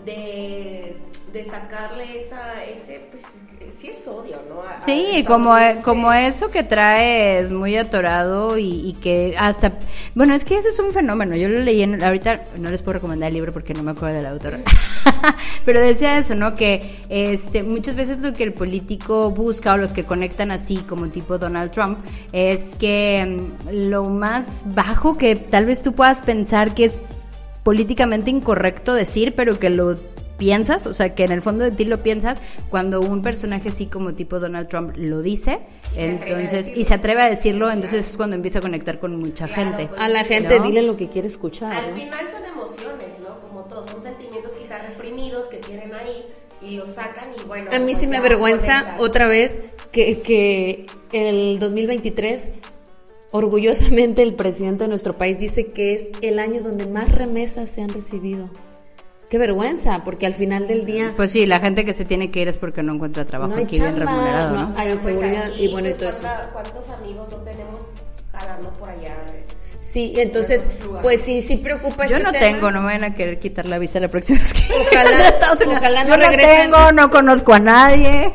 [0.10, 0.98] de,
[1.34, 3.24] de sacarle esa, ese, pues,
[3.78, 4.62] sí es odio, ¿no?
[4.62, 8.94] A- a Sí, Estados como, Unidos, como eso que trae es muy atorado y, y
[8.94, 9.74] que hasta...
[10.16, 11.36] Bueno, es que ese es un fenómeno.
[11.36, 12.02] Yo lo leí en...
[12.04, 14.60] Ahorita no les puedo recomendar el libro porque no me acuerdo del autor.
[15.66, 16.56] Pero decía eso, ¿no?
[16.56, 21.10] Que este, muchas veces lo que el político busca o los que conectan así como
[21.10, 22.00] tipo Donald Trump
[22.32, 23.26] es que
[23.66, 26.98] mm, lo más bajo que tal vez tú puedas pensar que es
[27.64, 29.98] políticamente incorrecto decir, pero que lo
[30.38, 32.40] piensas, o sea, que en el fondo de ti lo piensas,
[32.70, 35.60] cuando un personaje así como tipo Donald Trump lo dice,
[35.94, 36.82] Y se atreve a entonces, decirlo.
[36.82, 39.88] y se atreve a decirlo, entonces es cuando empieza a conectar con mucha Claro, gente.
[39.88, 40.66] pues, A la gente ¿No?
[40.66, 41.74] dile lo que quiere escuchar.
[41.74, 41.96] Al ¿no?
[41.98, 43.36] final son emociones, ¿no?
[43.50, 46.24] Como todos, son sentimientos quizás reprimidos que tienen ahí
[46.62, 47.70] y los sacan y bueno.
[47.74, 52.52] A mí pues sí me avergüenza otra vez que, que en el 2023
[53.32, 57.82] orgullosamente el presidente de nuestro país dice que es el año donde más remesas se
[57.82, 58.50] han recibido.
[59.30, 62.42] Qué vergüenza, porque al final del día Pues sí, la gente que se tiene que
[62.42, 64.74] ir es porque no encuentra trabajo no aquí bien chamba, remunerado, no ¿no?
[64.76, 66.22] hay Pues seguridad aquí, y bueno y pues, todo eso.
[66.22, 67.78] ¿cuánta- ¿Cuántos amigos no tenemos
[68.32, 69.16] jalando por allá?
[69.82, 70.68] Sí, entonces,
[71.04, 72.44] pues sí, sí preocupa Yo este no tema.
[72.46, 75.30] tengo, no me van a querer quitar la visa la próxima vez que Ojalá- a
[75.30, 75.78] Estados Unidos.
[75.80, 76.58] ojalá no Yo no regresen.
[76.72, 78.32] tengo, no conozco a nadie.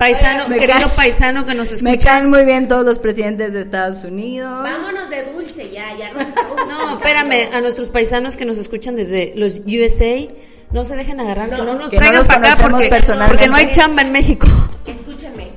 [0.00, 2.08] Paisano, Me querido paisano que nos Me escucha.
[2.12, 4.62] caen muy bien todos los presidentes de Estados Unidos.
[4.62, 8.96] Vámonos de dulce ya, ya no estamos No, espérame, a nuestros paisanos que nos escuchan
[8.96, 10.26] desde los USA,
[10.72, 12.90] no se dejen agarrar, que no nos que no traigan para acá porque,
[13.28, 14.46] porque no hay chamba en México.
[14.86, 15.48] Escúchenme,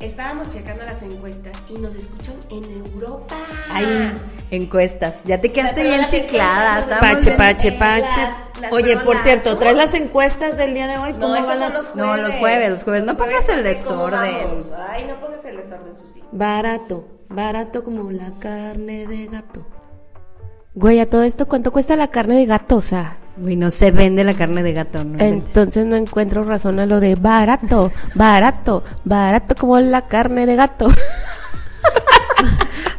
[0.00, 3.36] estábamos checando las encuestas y nos escuchan en Europa.
[3.70, 4.14] Hay
[4.50, 5.24] encuestas.
[5.24, 6.98] Ya te quedaste bien ciclada.
[7.00, 8.20] Pache, pache, pache.
[8.70, 9.56] Oye, por cierto.
[9.56, 11.12] ¿traes las encuestas del día de hoy?
[11.14, 11.72] ¿Cómo esos van las...?
[11.72, 13.04] los No, los jueves, los jueves.
[13.04, 14.34] No pongas el Jueves, ¿cómo desorden.
[14.88, 16.22] Ay, no pongas el desorden, Susi.
[16.32, 19.66] Barato, barato como la carne de gato.
[20.74, 22.76] Güey, a todo esto, ¿cuánto cuesta la carne de gato?
[22.76, 25.18] O sea, Uy, no se vende la carne de gato, ¿no?
[25.18, 30.88] entonces no encuentro razón a lo de barato, barato, barato como la carne de gato.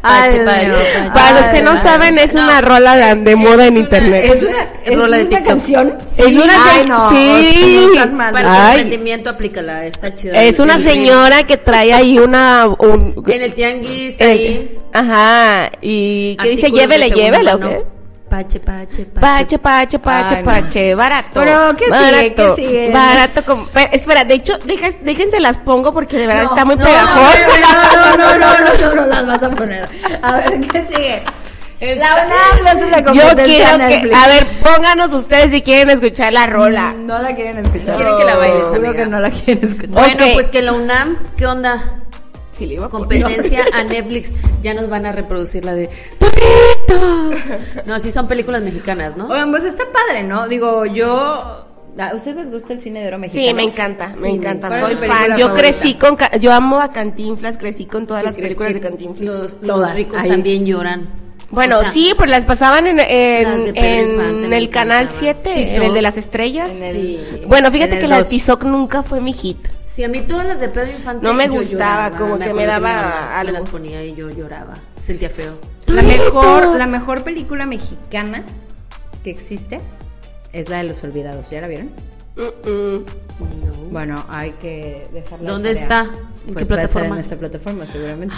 [0.03, 0.71] Ay, Pache.
[1.13, 2.43] Para los que no saben, es No.
[2.43, 4.25] una rola de, de moda en una- internet.
[4.33, 5.47] es una- ¿Es rola de una TikTok.
[5.47, 5.97] canción?
[6.05, 6.21] Sí.
[6.23, 7.87] Es una Ay, no, sí.
[8.17, 8.79] Para Ay.
[8.81, 10.41] emprendimiento, aplícala, está chida.
[10.41, 12.67] Es una El- señora que trae ahí una...
[12.79, 14.77] Un, En el tianguis, el- ahí.
[14.93, 17.83] Ajá, y que dice llévele, llévele, ¿o qué?
[18.31, 19.19] Pache, pache, pache.
[19.19, 20.49] Pache, pache, pache, Ay, no.
[20.51, 21.29] pache, barato.
[21.33, 21.99] Pero, ¿qué sigue?
[21.99, 22.91] barato, ¿Qué sigue?
[22.91, 23.63] Barato como...
[23.65, 24.53] Espera, espera, de hecho,
[25.03, 27.49] déjense las pongo porque de verdad No, está muy no, pegajosa.
[27.61, 29.85] No, no, no, no, no, no, no las vas a poner.
[30.21, 31.21] A ver, ¿qué sigue?
[31.81, 33.11] La UNAM le hace una Yo
[33.43, 36.93] quiero a que, a ver, pónganos ustedes si quieren escuchar la rola.
[36.93, 37.97] No la quieren escuchar.
[37.97, 38.93] Quieren que la bailes, amiga.
[38.93, 39.89] que no la quieren escuchar.
[39.89, 40.31] Bueno, Ok.
[40.35, 41.83] pues que la UNAM, ¿qué onda?
[42.61, 43.21] Sí, le iba a poner.
[43.21, 44.33] Competencia a Netflix.
[44.61, 45.89] Ya nos van a reproducir la de
[46.19, 47.31] ¡Torito!
[47.85, 49.27] No, sí son películas mexicanas, ¿no?
[49.27, 50.47] Oigan, pues está padre, ¿no?
[50.47, 51.67] Digo, yo...
[51.99, 53.47] ¿A ustedes les gusta el cine de oro mexicano?
[53.49, 55.31] Sí, me encanta, me Sí, encanta, ¿cuál es soy fan.
[55.37, 55.53] Yo favorita?
[55.55, 59.25] crecí con, yo amo a Cantinflas, crecí con todas ¿Qué las películas de Cantinflas.
[59.25, 60.29] Los, los Todas, ricos ahí.
[60.29, 61.09] también lloran.
[61.49, 65.43] Bueno, O sea, sí, pues las pasaban en, en, en me el canal encantaban.
[65.43, 66.69] 7, en el de las estrellas.
[66.77, 67.41] En el- Sí.
[67.47, 68.29] Bueno, fíjate en que la de.
[68.29, 69.57] Tizoc nunca fue mi hit.
[69.91, 72.17] Sí, a mí todas las de Pedro Infante No me yo gustaba, lloraba.
[72.17, 73.51] como que me daba mi mamá algo.
[73.53, 74.75] Me las ponía y yo lloraba.
[75.01, 75.59] Sentía feo.
[75.87, 78.43] La mejor, la mejor película mexicana
[79.23, 79.81] que existe
[80.53, 81.49] es la de Los Olvidados.
[81.49, 81.89] ¿Ya la vieron?
[82.35, 83.05] Mm-mm.
[83.65, 83.71] No.
[83.91, 85.45] Bueno, hay que dejarla.
[85.45, 85.81] de ¿Dónde tarea.
[85.81, 86.01] está?
[86.47, 87.15] ¿En Pues qué plataforma?
[87.15, 88.35] En esta plataforma, seguramente.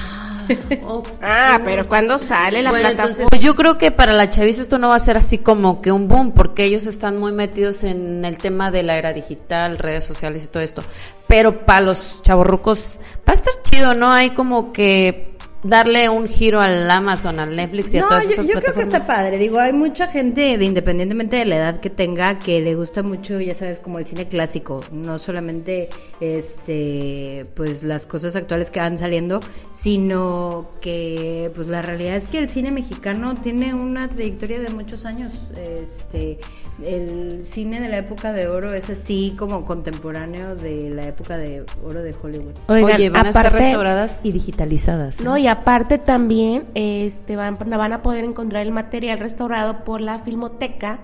[0.83, 3.09] Oh, Ah, pero ¿cuándo sale la bueno, plataforma?
[3.11, 5.81] entonces, pues yo creo que para la chaviza esto no va a ser así como
[5.81, 9.77] que un boom, porque ellos están muy metidos en el tema de la era digital,
[9.77, 10.83] redes sociales y todo esto.
[11.27, 14.11] Pero para los chavorrucos va a estar chido, ¿no?
[14.11, 15.32] Hay como que
[15.63, 18.73] darle un giro al Amazon, al Netflix y a No, todas yo, estas yo creo
[18.73, 19.37] que está padre.
[19.37, 23.39] Digo, hay mucha gente, de, independientemente de la edad que tenga, que le gusta mucho,
[23.39, 24.81] ya sabes, como el cine clásico.
[24.91, 25.89] No solamente
[26.19, 29.39] este pues las cosas actuales que van saliendo,
[29.71, 35.05] sino que pues la realidad es que el cine mexicano tiene una trayectoria de muchos
[35.05, 35.31] años.
[35.55, 36.39] Este
[36.81, 41.63] el cine de la época de oro es así como contemporáneo de la época de
[41.83, 42.53] oro de Hollywood.
[42.67, 45.19] Oigan, Oye, van a estar restauradas y digitalizadas.
[45.19, 45.23] ¿eh?
[45.23, 50.19] No, y aparte también este van, van a poder encontrar el material restaurado por la
[50.19, 51.01] Filmoteca,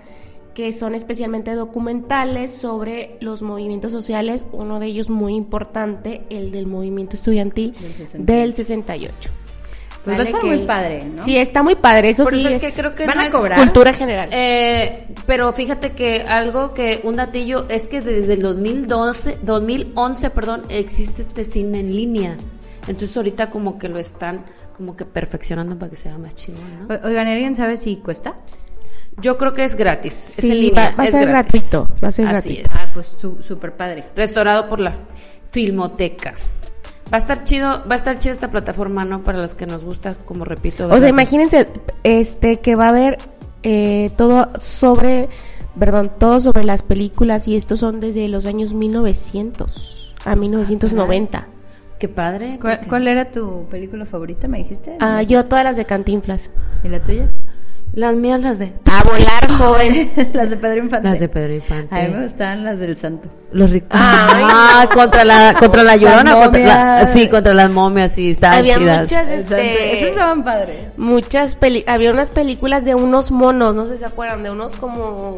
[0.53, 6.65] que son especialmente documentales sobre los movimientos sociales, uno de ellos muy importante, el del
[6.65, 8.23] movimiento estudiantil Del 68.
[8.25, 9.29] del 68.
[10.03, 11.25] Pues va a estar que- muy padre, ¿no?
[11.25, 13.23] Sí, está muy padre, eso Por sí eso es es que creo que ¿Van no
[13.23, 13.59] a es cobrar?
[13.59, 14.29] cultura general.
[14.31, 20.63] Eh, pero fíjate que algo que un datillo es que desde el 2012, 2011, perdón,
[20.69, 22.37] existe este cine en línea.
[22.87, 24.45] Entonces ahorita como que lo están
[24.75, 26.95] como que perfeccionando para que sea más chingón, ¿no?
[26.95, 28.35] O- Oigan, ¿alguien sabe si cuesta?
[29.21, 31.69] Yo creo que es gratis, es en línea, va- va a es ser gratis.
[31.69, 32.69] gratuito, va a ser Así gratuito.
[32.73, 32.75] es.
[32.81, 34.05] Ah, pues su- súper padre.
[34.15, 34.93] Restaurado por la
[35.51, 36.35] Filmoteca.
[37.11, 39.21] Va a estar chido, va a estar chida esta plataforma, ¿no?
[39.21, 40.87] Para los que nos gusta, como repito.
[40.89, 41.67] O sea, imagínense
[42.03, 43.17] este que va a haber
[43.63, 45.27] eh, todo sobre,
[45.77, 51.47] perdón, todo sobre las películas y estos son desde los años 1900 a 1990.
[51.97, 52.57] Qué padre.
[52.61, 54.95] ¿Cuál, porque- cuál era tu película favorita, me dijiste?
[54.99, 56.49] Ah, yo todas las de Cantinflas.
[56.83, 57.29] ¿Y la tuya?
[57.93, 58.71] Las mías, las de...
[58.91, 60.11] A volar, joven.
[60.33, 61.09] las de Pedro Infante.
[61.09, 61.95] Las de Pedro Infante.
[61.95, 63.29] A mí me gustaban las del santo.
[63.51, 63.89] Los ricos.
[63.91, 67.13] Ah, contra la contra la llorona, contra la- momias.
[67.13, 69.01] sí, contra las momias, sí, estaban Había chidas.
[69.01, 70.97] muchas, este, Esos estaban padres.
[70.97, 74.75] muchas peli había unas películas de unos monos, no sé si se acuerdan, de unos
[74.75, 75.37] como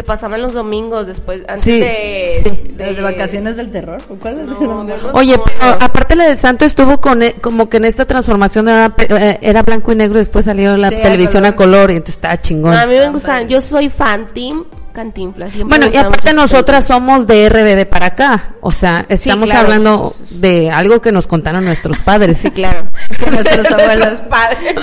[0.00, 2.72] que pasaban los domingos después, antes Sí, de, sí.
[2.78, 4.00] ¿Las de vacaciones del terror?
[4.08, 7.68] ¿O ¿Cuál es No, de Oye, pero aparte la del Santo estuvo con e- como
[7.68, 11.44] que en esta transformación era, eh, era blanco y negro, después salió la Sí, televisión
[11.44, 11.80] a color.
[11.80, 12.72] color y entonces estaba chingón.
[12.72, 15.52] A mí me gustan, yo soy fan team Cantinflas.
[15.52, 19.66] siempre Bueno, me y aparte nosotras somos de RBD para acá, o sea, estamos claro.
[19.66, 22.38] hablando de algo que nos contaron nuestros padres.
[22.38, 22.84] Sí, claro.
[23.30, 24.20] Nuestros abuelos.
[24.28, 24.74] Padres.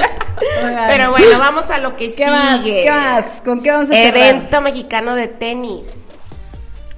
[0.90, 2.62] Pero bueno, vamos a lo que ¿Qué más?
[2.62, 2.84] sigue.
[2.84, 3.26] ¿Qué más?
[3.44, 4.18] ¿Con qué vamos a cerrar?
[4.18, 5.84] Evento mexicano de tenis.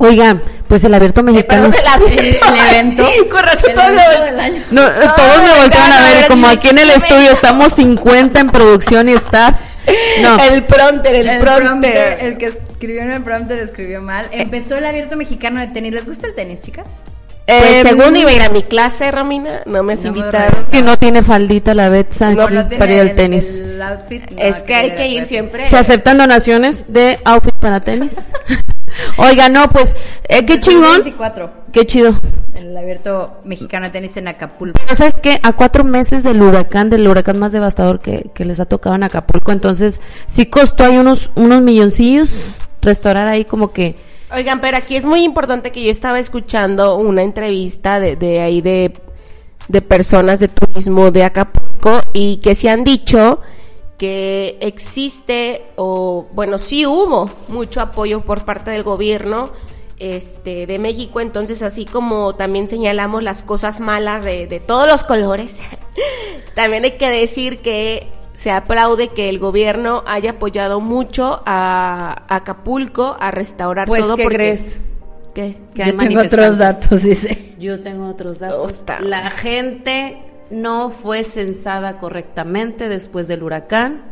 [0.01, 1.71] Oigan, pues el abierto mexicano.
[1.71, 3.05] perdón, el, El- el evento.
[3.29, 4.63] Con razón El todos año.
[4.71, 9.09] No, todos me voltearon a ver, como aquí en el estudio estamos 50 en producción
[9.09, 9.59] y staff.
[10.21, 11.63] No, El pronter, el, El pronter.
[11.67, 14.27] prompter, el que escribió en el prompter escribió mal.
[14.31, 15.93] Empezó el abierto mexicano de tenis.
[15.93, 16.87] ¿Les gusta el tenis, chicas?
[17.49, 20.49] Pues Eh, según iba a ir a mi clase, Romina, no me has No invitado.
[20.49, 20.71] regresa.
[20.71, 23.59] que no tiene faldita la Betsa No, aquí No tiene para ir al tenis.
[23.59, 24.29] El outfit.
[24.31, 25.65] no, es que hay que ir siempre.
[25.67, 28.17] ¿Se aceptan donaciones de outfit para tenis?
[29.17, 29.95] Oiga, no, pues,
[30.27, 31.03] eh, qué Es chingón.
[31.03, 32.13] 24, Qué chido.
[32.55, 34.79] el abierto mexicano de tenis en Acapulco.
[34.83, 38.59] Pero sabes que a cuatro meses del huracán, del huracán más devastador que, que les
[38.59, 43.95] ha tocado en Acapulco, entonces sí costó ahí unos, unos milloncillos restaurar ahí como que
[44.31, 48.93] Oigan, pero aquí es muy importante que yo estaba escuchando una entrevista de, ahí de,
[49.67, 53.41] de personas de turismo de Acapulco y que se han dicho
[53.97, 59.49] que existe o bueno, sí hubo mucho apoyo por parte del gobierno
[59.97, 65.03] este de México, entonces así como también señalamos las cosas malas de, de todos los
[65.03, 65.57] colores,
[66.55, 68.07] también hay que decir que
[68.39, 74.23] se aplaude que el gobierno haya apoyado mucho a Acapulco a restaurar Pues, todo ¿qué
[74.23, 74.79] porque crees?
[75.35, 75.57] ¿Qué?
[75.75, 77.55] que Yo tengo otros datos, dice.
[77.59, 78.71] Yo tengo otros datos.
[78.71, 79.01] Osta.
[79.01, 80.19] La gente
[80.51, 84.03] no fue censada correctamente después del huracán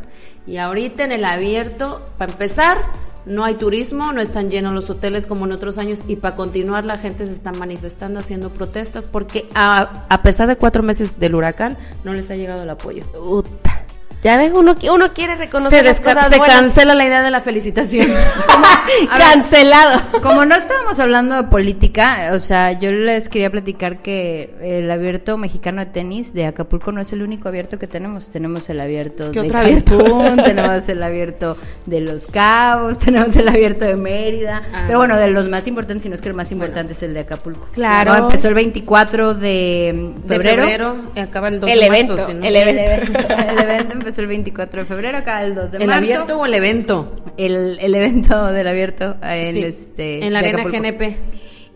[0.46, 2.76] y ahorita en el abierto, para empezar,
[3.24, 6.84] no hay turismo, no están llenos los hoteles como en otros años y para continuar
[6.84, 11.34] la gente se está manifestando, haciendo protestas porque a, a pesar de cuatro meses del
[11.34, 13.04] huracán no les ha llegado el apoyo.
[13.10, 13.87] Puta.
[14.22, 16.56] Ya ves, uno, uno quiere reconocer Se, las cosas se buenas.
[16.56, 18.08] cancela la idea de la felicitación.
[18.08, 19.08] Ver.
[19.16, 20.00] Cancelado.
[20.22, 25.38] Como no estábamos hablando de política, o sea, yo les quería platicar que el abierto
[25.38, 28.28] mexicano de tenis de Acapulco no es el único abierto que tenemos.
[28.28, 29.98] Tenemos el abierto ¿Qué de otro abierto?
[29.98, 31.56] Cancún, tenemos el abierto
[31.86, 34.62] de Los Cabos, tenemos el abierto de Mérida.
[34.74, 34.84] Ah.
[34.86, 37.14] Pero bueno, de los más importantes, si no es que el más importante es el
[37.14, 37.68] de Acapulco.
[37.72, 38.12] Claro.
[38.16, 40.62] No, empezó el 24 de De febrero.
[40.62, 42.26] febrero y acaba el 2 El de evento, marzo.
[42.30, 42.82] si no- el evento.
[42.82, 45.98] evento, el evento empezó el 24 de febrero, acá el 2 de ¿El marzo.
[45.98, 47.14] abierto o el evento?
[47.36, 50.82] El, el evento del abierto en, Sí, este, en la arena Acapulco.
[50.82, 51.16] GNP.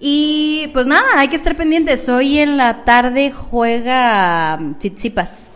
[0.01, 2.09] Y pues nada, hay que estar pendientes.
[2.09, 5.52] Hoy en la tarde juega um, Tsitsipas.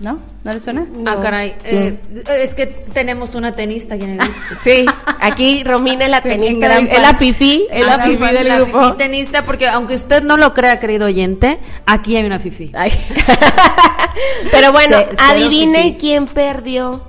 [0.00, 0.18] ¿No?
[0.42, 0.86] ¿No le suena?
[1.06, 1.54] Ah, caray.
[1.64, 1.96] Eh,
[2.40, 4.34] es que tenemos una tenista aquí en el grupo.
[4.64, 4.84] Sí,
[5.20, 8.56] aquí Romina es la En tenista, es la fifi, es la Ah, fifi del la
[8.60, 8.84] grupo.
[8.86, 12.72] fifí tenista, porque aunque usted no lo crea, querido oyente, aquí hay una fifi.
[12.74, 12.92] Ay.
[14.50, 15.96] Pero bueno, cero adivinen fifí.
[16.00, 17.04] quién perdió.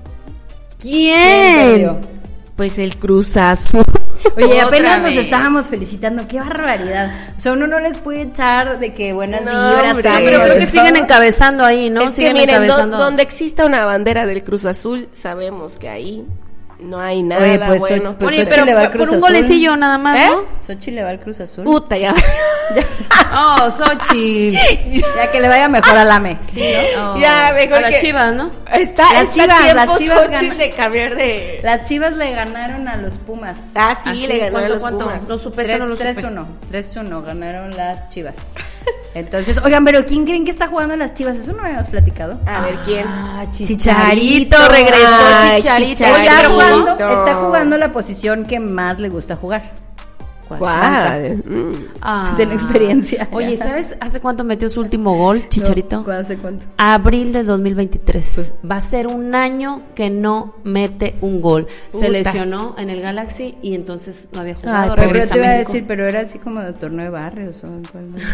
[0.79, 1.99] ¿Quién perdió?
[2.55, 3.83] Pues el Cruz Azul.
[4.35, 6.27] Oye, apenas nos estábamos felicitando.
[6.27, 7.11] ¡Qué barbaridad!
[7.37, 9.91] O sea, uno no les puede echar de que buenas No, vibras.
[9.93, 10.09] hombre.
[10.09, 12.01] Ánimos pero creo que siguen encabezando ahí, ¿no?
[12.01, 12.97] es que siguen miren, do- encabezando.
[12.97, 16.25] donde exista una bandera del Cruz Azul, sabemos que ahí
[16.77, 18.15] No hay nada Oye, pues, bueno.
[18.19, 19.19] pues, Oye, Xochitl pero le va al por un Azul.
[19.21, 20.27] golecillo nada más, ¿Eh?
[20.29, 20.43] ¿no?
[20.65, 21.63] Xochitl le va al Cruz Azul.
[21.63, 22.13] Puta, ya.
[23.37, 24.51] Oh, Sochi.
[24.53, 26.37] Ya que le vaya mejor al AME.
[26.41, 26.63] Sí,
[26.95, 27.13] ¿no?
[27.13, 28.49] Oh, Ya, mejor a las que- chivas, ¿no?
[28.73, 30.57] Está, Las está Chivas, tiempo las Chivas ganan.
[30.57, 31.59] de cambiar de...
[31.63, 33.57] Las Chivas le ganaron a los Pumas.
[33.75, 35.05] Ah, sí, Así, le ganaron a ¿cuánto, los cuánto?
[35.05, 35.21] Pumas.
[35.29, 36.15] No supe, eso no lo supe.
[36.15, 36.45] 3-1.
[36.71, 38.35] 3-1 ganaron las Chivas.
[39.13, 41.37] Entonces, oigan, pero ¿quién creen que está jugando las Chivas?
[41.37, 42.39] Eso no habíamos platicado.
[42.45, 43.05] A ver, ¿quién?
[43.07, 44.57] Ah, Chicharito.
[44.67, 45.93] regresó Ay, Chicharito.
[45.95, 46.03] Chicharito.
[46.03, 46.51] Está Chicharito.
[46.53, 49.71] jugando, está jugando la posición que más le gusta jugar.
[50.47, 50.61] ¿Cuál?
[52.01, 52.33] Ah.
[52.37, 53.27] Tiene experiencia.
[53.31, 56.03] Oye, ¿sabes hace cuánto metió su último gol, Chicharito?
[56.05, 56.65] No, ¿Hace cuánto?
[56.77, 58.53] Abril del 2023.
[58.69, 61.67] Va a ser un año que no mete un gol.
[61.91, 62.09] Se Puta.
[62.09, 64.93] lesionó en el Galaxy y entonces no había jugado.
[64.97, 67.67] Ay, Pero te iba a decir, pero era así como de torneo de barrios o
[67.91, 68.21] cuál más?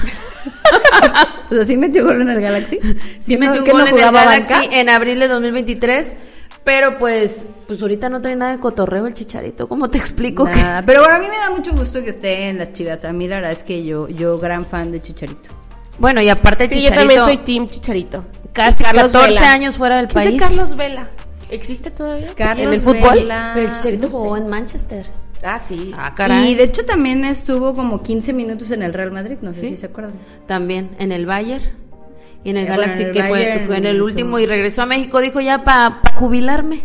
[1.51, 2.79] O sea, ¿sí metió gol en el Galaxy?
[3.19, 4.77] Sí ¿Que no- metió un que no gol en el Galaxy banca?
[4.79, 6.17] en abril de 2023.
[6.63, 9.67] Pero pues, pues ahorita no trae nada de cotorreo el Chicharito.
[9.67, 12.59] ¿Cómo te explico que pero bueno, a mí me da mucho gusto que esté en
[12.59, 13.03] las Chivas.
[13.03, 15.49] A mí la verdad es que yo, yo gran fan de Chicharito.
[15.97, 18.25] Bueno, y aparte el Sí, yo Chicharito también soy Team Chicharito.
[18.53, 19.51] casi Y Carlos 14 Vela.
[19.51, 20.41] años fuera del ¿Qué es de país.
[20.43, 21.09] Carlos Vela?
[21.49, 22.27] ¿Existe todavía?
[22.35, 23.13] Carlos ¿En el fútbol?
[23.15, 24.11] Vela, Pero el Chicharito no sé.
[24.17, 25.05] jugó en Manchester.
[25.43, 25.91] Ah, sí.
[25.97, 26.51] Ah, caray.
[26.51, 29.69] Y de hecho también estuvo como 15 minutos en el Real Madrid, no sé ¿Sí?
[29.69, 30.13] si se acuerdan.
[30.45, 31.63] También en el Bayern
[32.43, 34.81] y en el Eh, Galaxy el que fue, Bayern fue en el último y regresó
[34.81, 35.19] a México.
[35.19, 36.81] Dijo ya para jubilarme.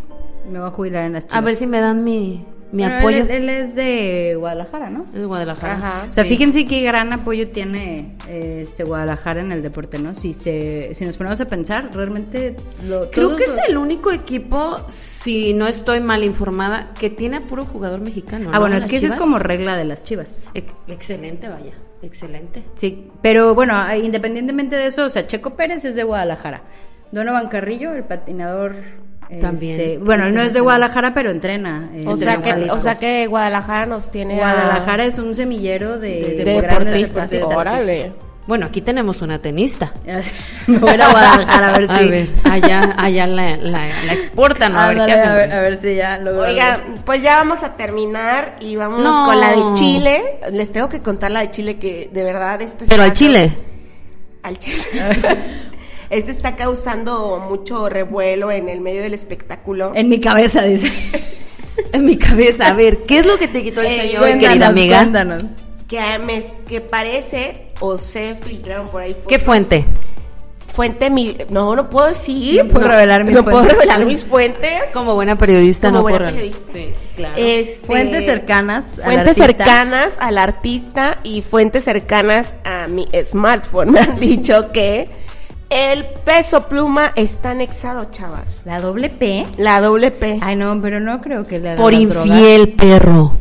[0.51, 1.37] Me voy a jubilar en las Chivas.
[1.39, 3.19] A ver si me dan mi, mi Bueno, apoyo.
[3.25, 5.05] Él, él es de Guadalajara, ¿no?
[5.07, 5.75] Es de Guadalajara.
[5.75, 6.07] Ajá.
[6.09, 6.31] O sea, Sí.
[6.31, 10.15] fíjense qué gran apoyo tiene este Guadalajara en el deporte, ¿no?
[10.15, 12.55] Si se si nos ponemos a pensar, realmente
[12.87, 17.41] lo Creo que es el único equipo, si no estoy mal informada, que tiene a
[17.41, 18.51] puro jugador mexicano.
[18.51, 18.61] Ah, ¿no?
[18.61, 20.43] bueno, es que esa es como regla de las Chivas.
[20.55, 21.73] Ex- Excelente, vaya.
[22.03, 22.63] Excelente.
[22.75, 26.63] Sí, pero bueno, ah, independientemente de eso, o sea, Checo Pérez es de Guadalajara.
[27.11, 28.75] Donovan Carrillo, el patinador
[29.41, 29.81] También.
[29.81, 31.91] este, bueno, él no es de Guadalajara, pero entrena.
[31.95, 35.99] eh, O sea, que, o sea que Guadalajara nos tiene a- Guadalajara es un semillero
[35.99, 36.85] de, De- de, de grandes
[37.15, 37.31] deportistas.
[37.31, 37.57] deportistas.
[37.59, 38.13] Órale.
[38.47, 39.93] Bueno, aquí tenemos una tenista.
[40.69, 41.95] Me voy a ir a Guadalajara a ver si.
[41.95, 45.29] A ver, allá, allá la, la, la exportan, a ver qué Ándale, hacen.
[45.31, 46.43] a, ver, a ver si ya logro.
[46.43, 49.27] Oiga, pues ya vamos a terminar y vamos No.
[49.27, 50.39] con la de Chile.
[50.53, 53.53] Les tengo que contar la de Chile que de verdad este Pero al Chile.
[54.45, 54.77] Al Chile.
[56.11, 59.91] este está causando mucho revuelo en el medio del espectáculo.
[59.97, 60.93] En mi cabeza dice.
[61.93, 64.49] En mi cabeza, a ver, ¿qué es lo que te quitó el Eh, sueño, cuéntanos,
[64.49, 64.99] querida amiga?
[64.99, 65.45] Cuéntanos.
[65.89, 69.29] que, me- que parece o se filtraron por ahí fotos.
[69.29, 69.85] ¿Qué fuente?
[70.68, 73.79] Fuente mi no no puedo decir No puedo revelar mis no puedo fuentes.
[73.79, 76.72] revelar mis fuentes Como buena periodista, Como no buena por periodista.
[76.72, 77.35] Sí, claro.
[77.39, 78.99] Este, Fuentes cercanas.
[78.99, 79.47] al fuentes artista.
[79.64, 85.09] cercanas al artista y fuentes cercanas a mi smartphone me han dicho que
[85.70, 89.47] el peso pluma está anexado chavas La doble P.
[89.57, 93.33] la doble P Ay, no, pero no creo que le por infiel, perro.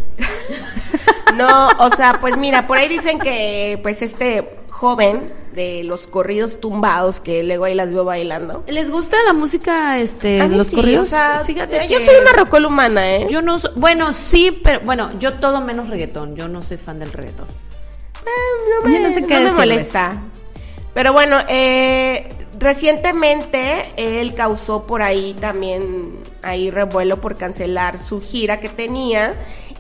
[1.36, 6.59] No o sea pues mira por ahí dicen que pues este joven de los corridos
[6.59, 10.67] tumbados que luego ahí las veo bailando ¿Les gusta la música, este, A mí los
[10.67, 11.07] sí, corridos?
[11.07, 14.51] o sea, Fíjate yo que soy una rocola humana eh Yo no so- bueno, sí,
[14.63, 16.36] pero bueno, yo todo menos reggaetón.
[16.36, 17.47] Yo no soy fan del reggaetón.
[17.47, 18.29] Eh,
[18.83, 20.21] no me, no sé no qué me molesta.
[20.93, 22.27] Pero bueno, eh,
[22.59, 29.33] recientemente él causó por ahí también ahí revuelo por cancelar su gira que tenía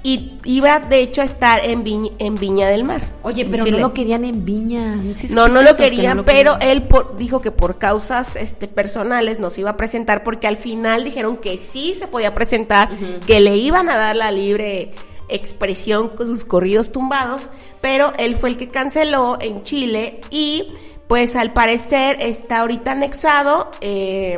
[0.07, 3.01] y iba de hecho a estar en, Viñ- en Viña del Mar.
[3.23, 5.01] Oye, pero no lo querían en Viña.
[5.15, 5.75] ¿Sí No, no lo?
[5.75, 6.77] Que querían, lo pero querían?
[6.77, 11.03] él por- dijo que por causas este, personales nos iba a presentar porque al final
[11.03, 12.89] dijeron que sí se podía presentar,
[13.25, 14.91] que le iban a dar la libre
[15.27, 17.41] expresión con sus corridos tumbados,
[17.81, 20.67] pero él fue el que canceló en Chile y
[21.07, 23.71] pues al parecer está ahorita anexado.
[23.81, 24.37] eh,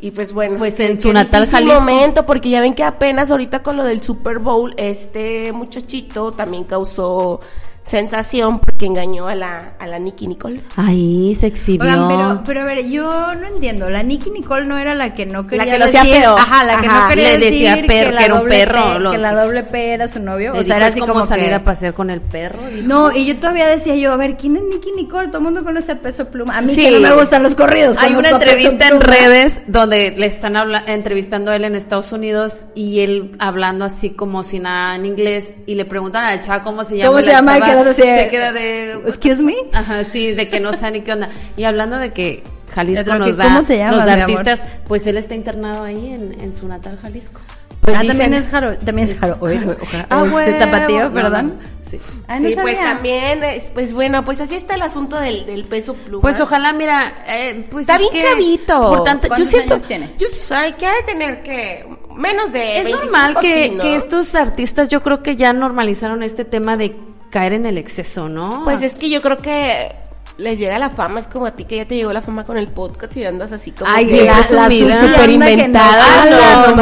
[0.00, 1.80] y pues bueno, Pues en su natal Jalisco.
[1.80, 6.64] momento, porque ya ven que apenas ahorita con lo del Super Bowl, este muchachito también
[6.64, 7.40] causó
[7.86, 10.60] sensación porque engañó a la, a la Nicky Nicole.
[10.76, 11.84] Ahí se exhibió.
[11.84, 13.88] Oigan, pero, pero a ver, yo no entiendo.
[13.90, 16.00] La Nicky Nicole no era la que no quería que lo decir.
[16.00, 16.36] hacía feo.
[16.36, 18.98] Ajá, la que Ajá, no quería le decía decir perro, que era un perro, P-
[19.00, 20.52] lo- que la doble P era su novio.
[20.54, 22.20] Le o sea, dijo, era "Es así como, como salir que- a pasear con el
[22.20, 22.60] perro.
[22.68, 22.86] dijo.
[22.88, 25.28] No, y yo todavía decía yo, a ver, ¿quién es Nicky Nicole?
[25.28, 26.56] Todo el mundo conoce a Peso Pluma.
[26.56, 26.82] A mí Sí.
[26.82, 27.96] que no me gustan los corridos.
[28.00, 32.66] Hay una entrevista en redes donde le están habla- entrevistando a él en Estados Unidos
[32.74, 36.62] y él hablando así como si nada en inglés y le preguntan a la chava
[36.62, 37.10] cómo se llama.
[37.12, 37.58] ¿Cómo se la llama?
[37.58, 37.60] Y
[37.94, 38.92] se queda de...
[39.06, 39.54] Excuse me.
[39.72, 41.28] Ajá, sí, de que no sabe ni qué onda.
[41.56, 42.42] Y hablando de que
[42.74, 44.38] Jalisco Otro que, nos da, ¿cómo te llamas, nos da mi amor?
[44.48, 47.40] artistas, pues él está internado ahí en, en su natal Jalisco.
[47.80, 49.36] Pues ah, dicen- también es Jaro, también es Jaro.
[49.38, 51.48] Oye, ojalá- Ah, este, tapatío, No, perdón.
[51.56, 51.98] no, sí.
[52.26, 55.64] Ay, no sí, pues también, es- pues bueno, pues así está el asunto del, del
[55.64, 56.20] peso pluma.
[56.22, 58.88] Pues ojalá, mira, eh, pues Está es bien que chavito.
[58.88, 60.06] Por tanto, yo ¿Cuántos siento, años tiene?
[60.18, 63.70] yo Pues hay que ha de tener que menos de Es 25, normal que, sí,
[63.70, 63.82] ¿no?
[63.84, 66.96] que estos artistas yo creo que ya normalizaron este tema de
[67.36, 68.62] caer en el exceso, ¿no?
[68.64, 69.94] Pues es que yo creo que
[70.38, 72.56] les llega la fama, es como a ti que ya te llegó la fama con
[72.56, 76.76] el podcast y andas así como Ay, que la- la anda que inventada, no,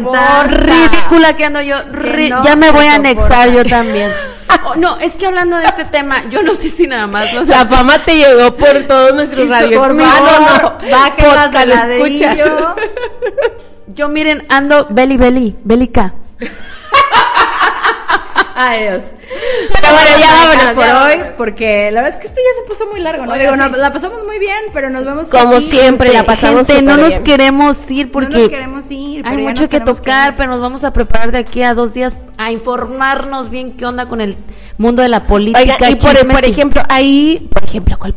[0.00, 1.76] no, ridícula que ando yo.
[1.84, 3.62] no ya me voy a anexar soporta.
[3.62, 4.10] yo también.
[4.64, 7.48] Oh, no, es que hablando de este tema, yo no sé si nada más los
[7.48, 9.80] La fama te llegó por todos nuestros radios.
[9.80, 10.78] Por No, favor, no,
[11.16, 12.26] podcast, al lo ladrillo.
[12.28, 12.38] escuchas.
[13.88, 16.14] Yo miren, ando beli beli, bélica.
[18.54, 19.12] Ay, Dios.
[19.72, 22.68] Pero bueno, ya vámonos, por ya hoy, porque la verdad es que esto ya se
[22.68, 23.32] puso muy largo, ¿no?
[23.32, 25.66] Oiga, Digo, no, la pasamos muy bien, pero nos vemos Como aquí.
[25.68, 27.22] siempre, la pasamos Gente, no nos bien.
[27.24, 29.26] queremos ir porque no nos queremos ir.
[29.26, 32.50] hay mucho que tocar, pero nos vamos a preparar de aquí a dos días a
[32.52, 34.36] informarnos bien qué onda con el
[34.78, 35.60] mundo de la política.
[35.60, 38.14] Oigan, y por, por y- ejemplo, ahí, por ejemplo, ¿cuál?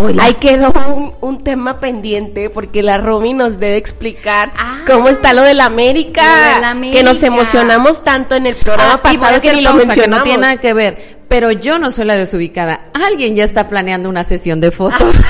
[0.00, 0.22] Hola.
[0.24, 4.82] Ahí quedó un, un tema pendiente porque la Romy nos debe explicar Ah.
[4.86, 8.54] cómo está lo de la América, Lo de la que nos emocionamos tanto en el
[8.54, 10.18] programa Ah, pasado que ni lo mencionamos.
[10.18, 11.18] no tiene nada que ver.
[11.28, 12.80] Pero yo no soy la desubicada.
[12.94, 15.16] Alguien ya está planeando una sesión de fotos.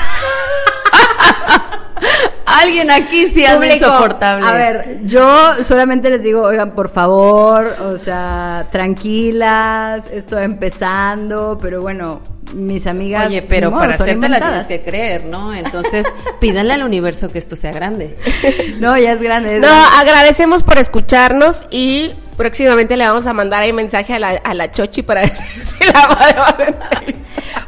[2.45, 4.45] Alguien aquí sí anda insoportable.
[4.45, 11.81] A ver, yo solamente les digo, oigan, por favor, o sea, tranquilas, estoy empezando, pero
[11.81, 12.21] bueno,
[12.53, 13.27] mis amigas.
[13.27, 15.53] Oye, pero modo, para hacerte la tienes que creer, ¿no?
[15.53, 16.05] Entonces,
[16.39, 18.15] pídanle al universo que esto sea grande.
[18.79, 19.55] No, ya es grande.
[19.55, 19.87] es No, grande.
[19.97, 24.71] agradecemos por escucharnos y próximamente le vamos a mandar ahí mensaje a la, a la
[24.71, 27.18] Chochi para ver si la podemos entrevistar.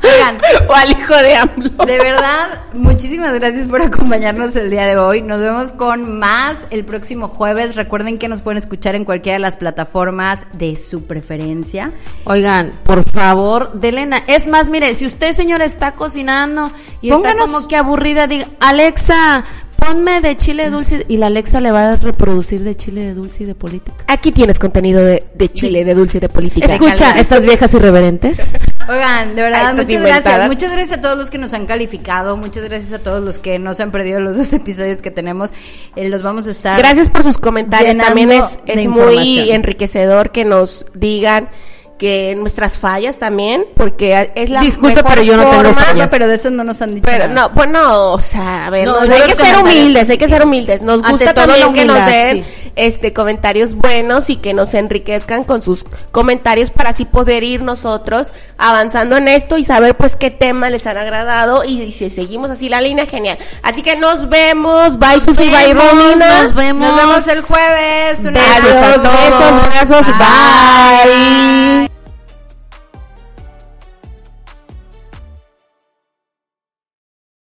[0.03, 0.39] Oigan.
[0.67, 1.69] o al hijo de AMLO.
[1.85, 5.21] De verdad, muchísimas gracias por acompañarnos el día de hoy.
[5.21, 7.75] Nos vemos con más el próximo jueves.
[7.75, 11.91] Recuerden que nos pueden escuchar en cualquiera de las plataformas de su preferencia.
[12.25, 14.17] Oigan, por favor, Delena.
[14.27, 16.71] Es más, mire, si usted, señora, está cocinando
[17.01, 19.43] y Pónganos- está como que aburrida, diga, Alexa,
[19.77, 21.05] ponme de chile dulce.
[21.07, 23.97] Y la Alexa le va a reproducir de chile de dulce y de política.
[24.07, 26.65] Aquí tienes contenido de, de Chile, de dulce y de política.
[26.67, 28.53] Escucha, estas viejas irreverentes.
[28.89, 30.23] Oigan, de verdad, muchas inventadas.
[30.23, 30.47] gracias.
[30.47, 32.37] Muchas gracias a todos los que nos han calificado.
[32.37, 35.51] Muchas gracias a todos los que no se han perdido los dos episodios que tenemos.
[35.95, 36.77] Eh, los vamos a estar.
[36.77, 37.97] Gracias por sus comentarios.
[37.97, 41.49] También es, es muy enriquecedor que nos digan
[41.97, 45.85] que nuestras fallas también, porque es la Disculpe, mejor pero yo no tengo forma- No,
[45.85, 46.09] fallas.
[46.11, 47.05] pero de eso no nos han dicho.
[47.05, 47.41] Pero nada.
[47.49, 50.17] no, pues no, o sea, a ver, No, no, yo hay que ser humildes, hay
[50.17, 50.81] que ser humildes.
[50.81, 52.60] Nos gusta todo, también la que nos den sí.
[52.75, 58.31] Este comentarios buenos y que nos enriquezcan con sus comentarios para así poder ir nosotros
[58.57, 62.49] avanzando en esto y saber pues qué tema les han agradado y, y si seguimos
[62.51, 63.37] así la línea genial.
[63.63, 66.43] Así que nos vemos, bye Susi, bye Romina.
[66.43, 66.87] nos vemos.
[66.87, 68.19] Nos vemos el jueves.
[68.25, 71.90] Un Besos besos, besos, bye.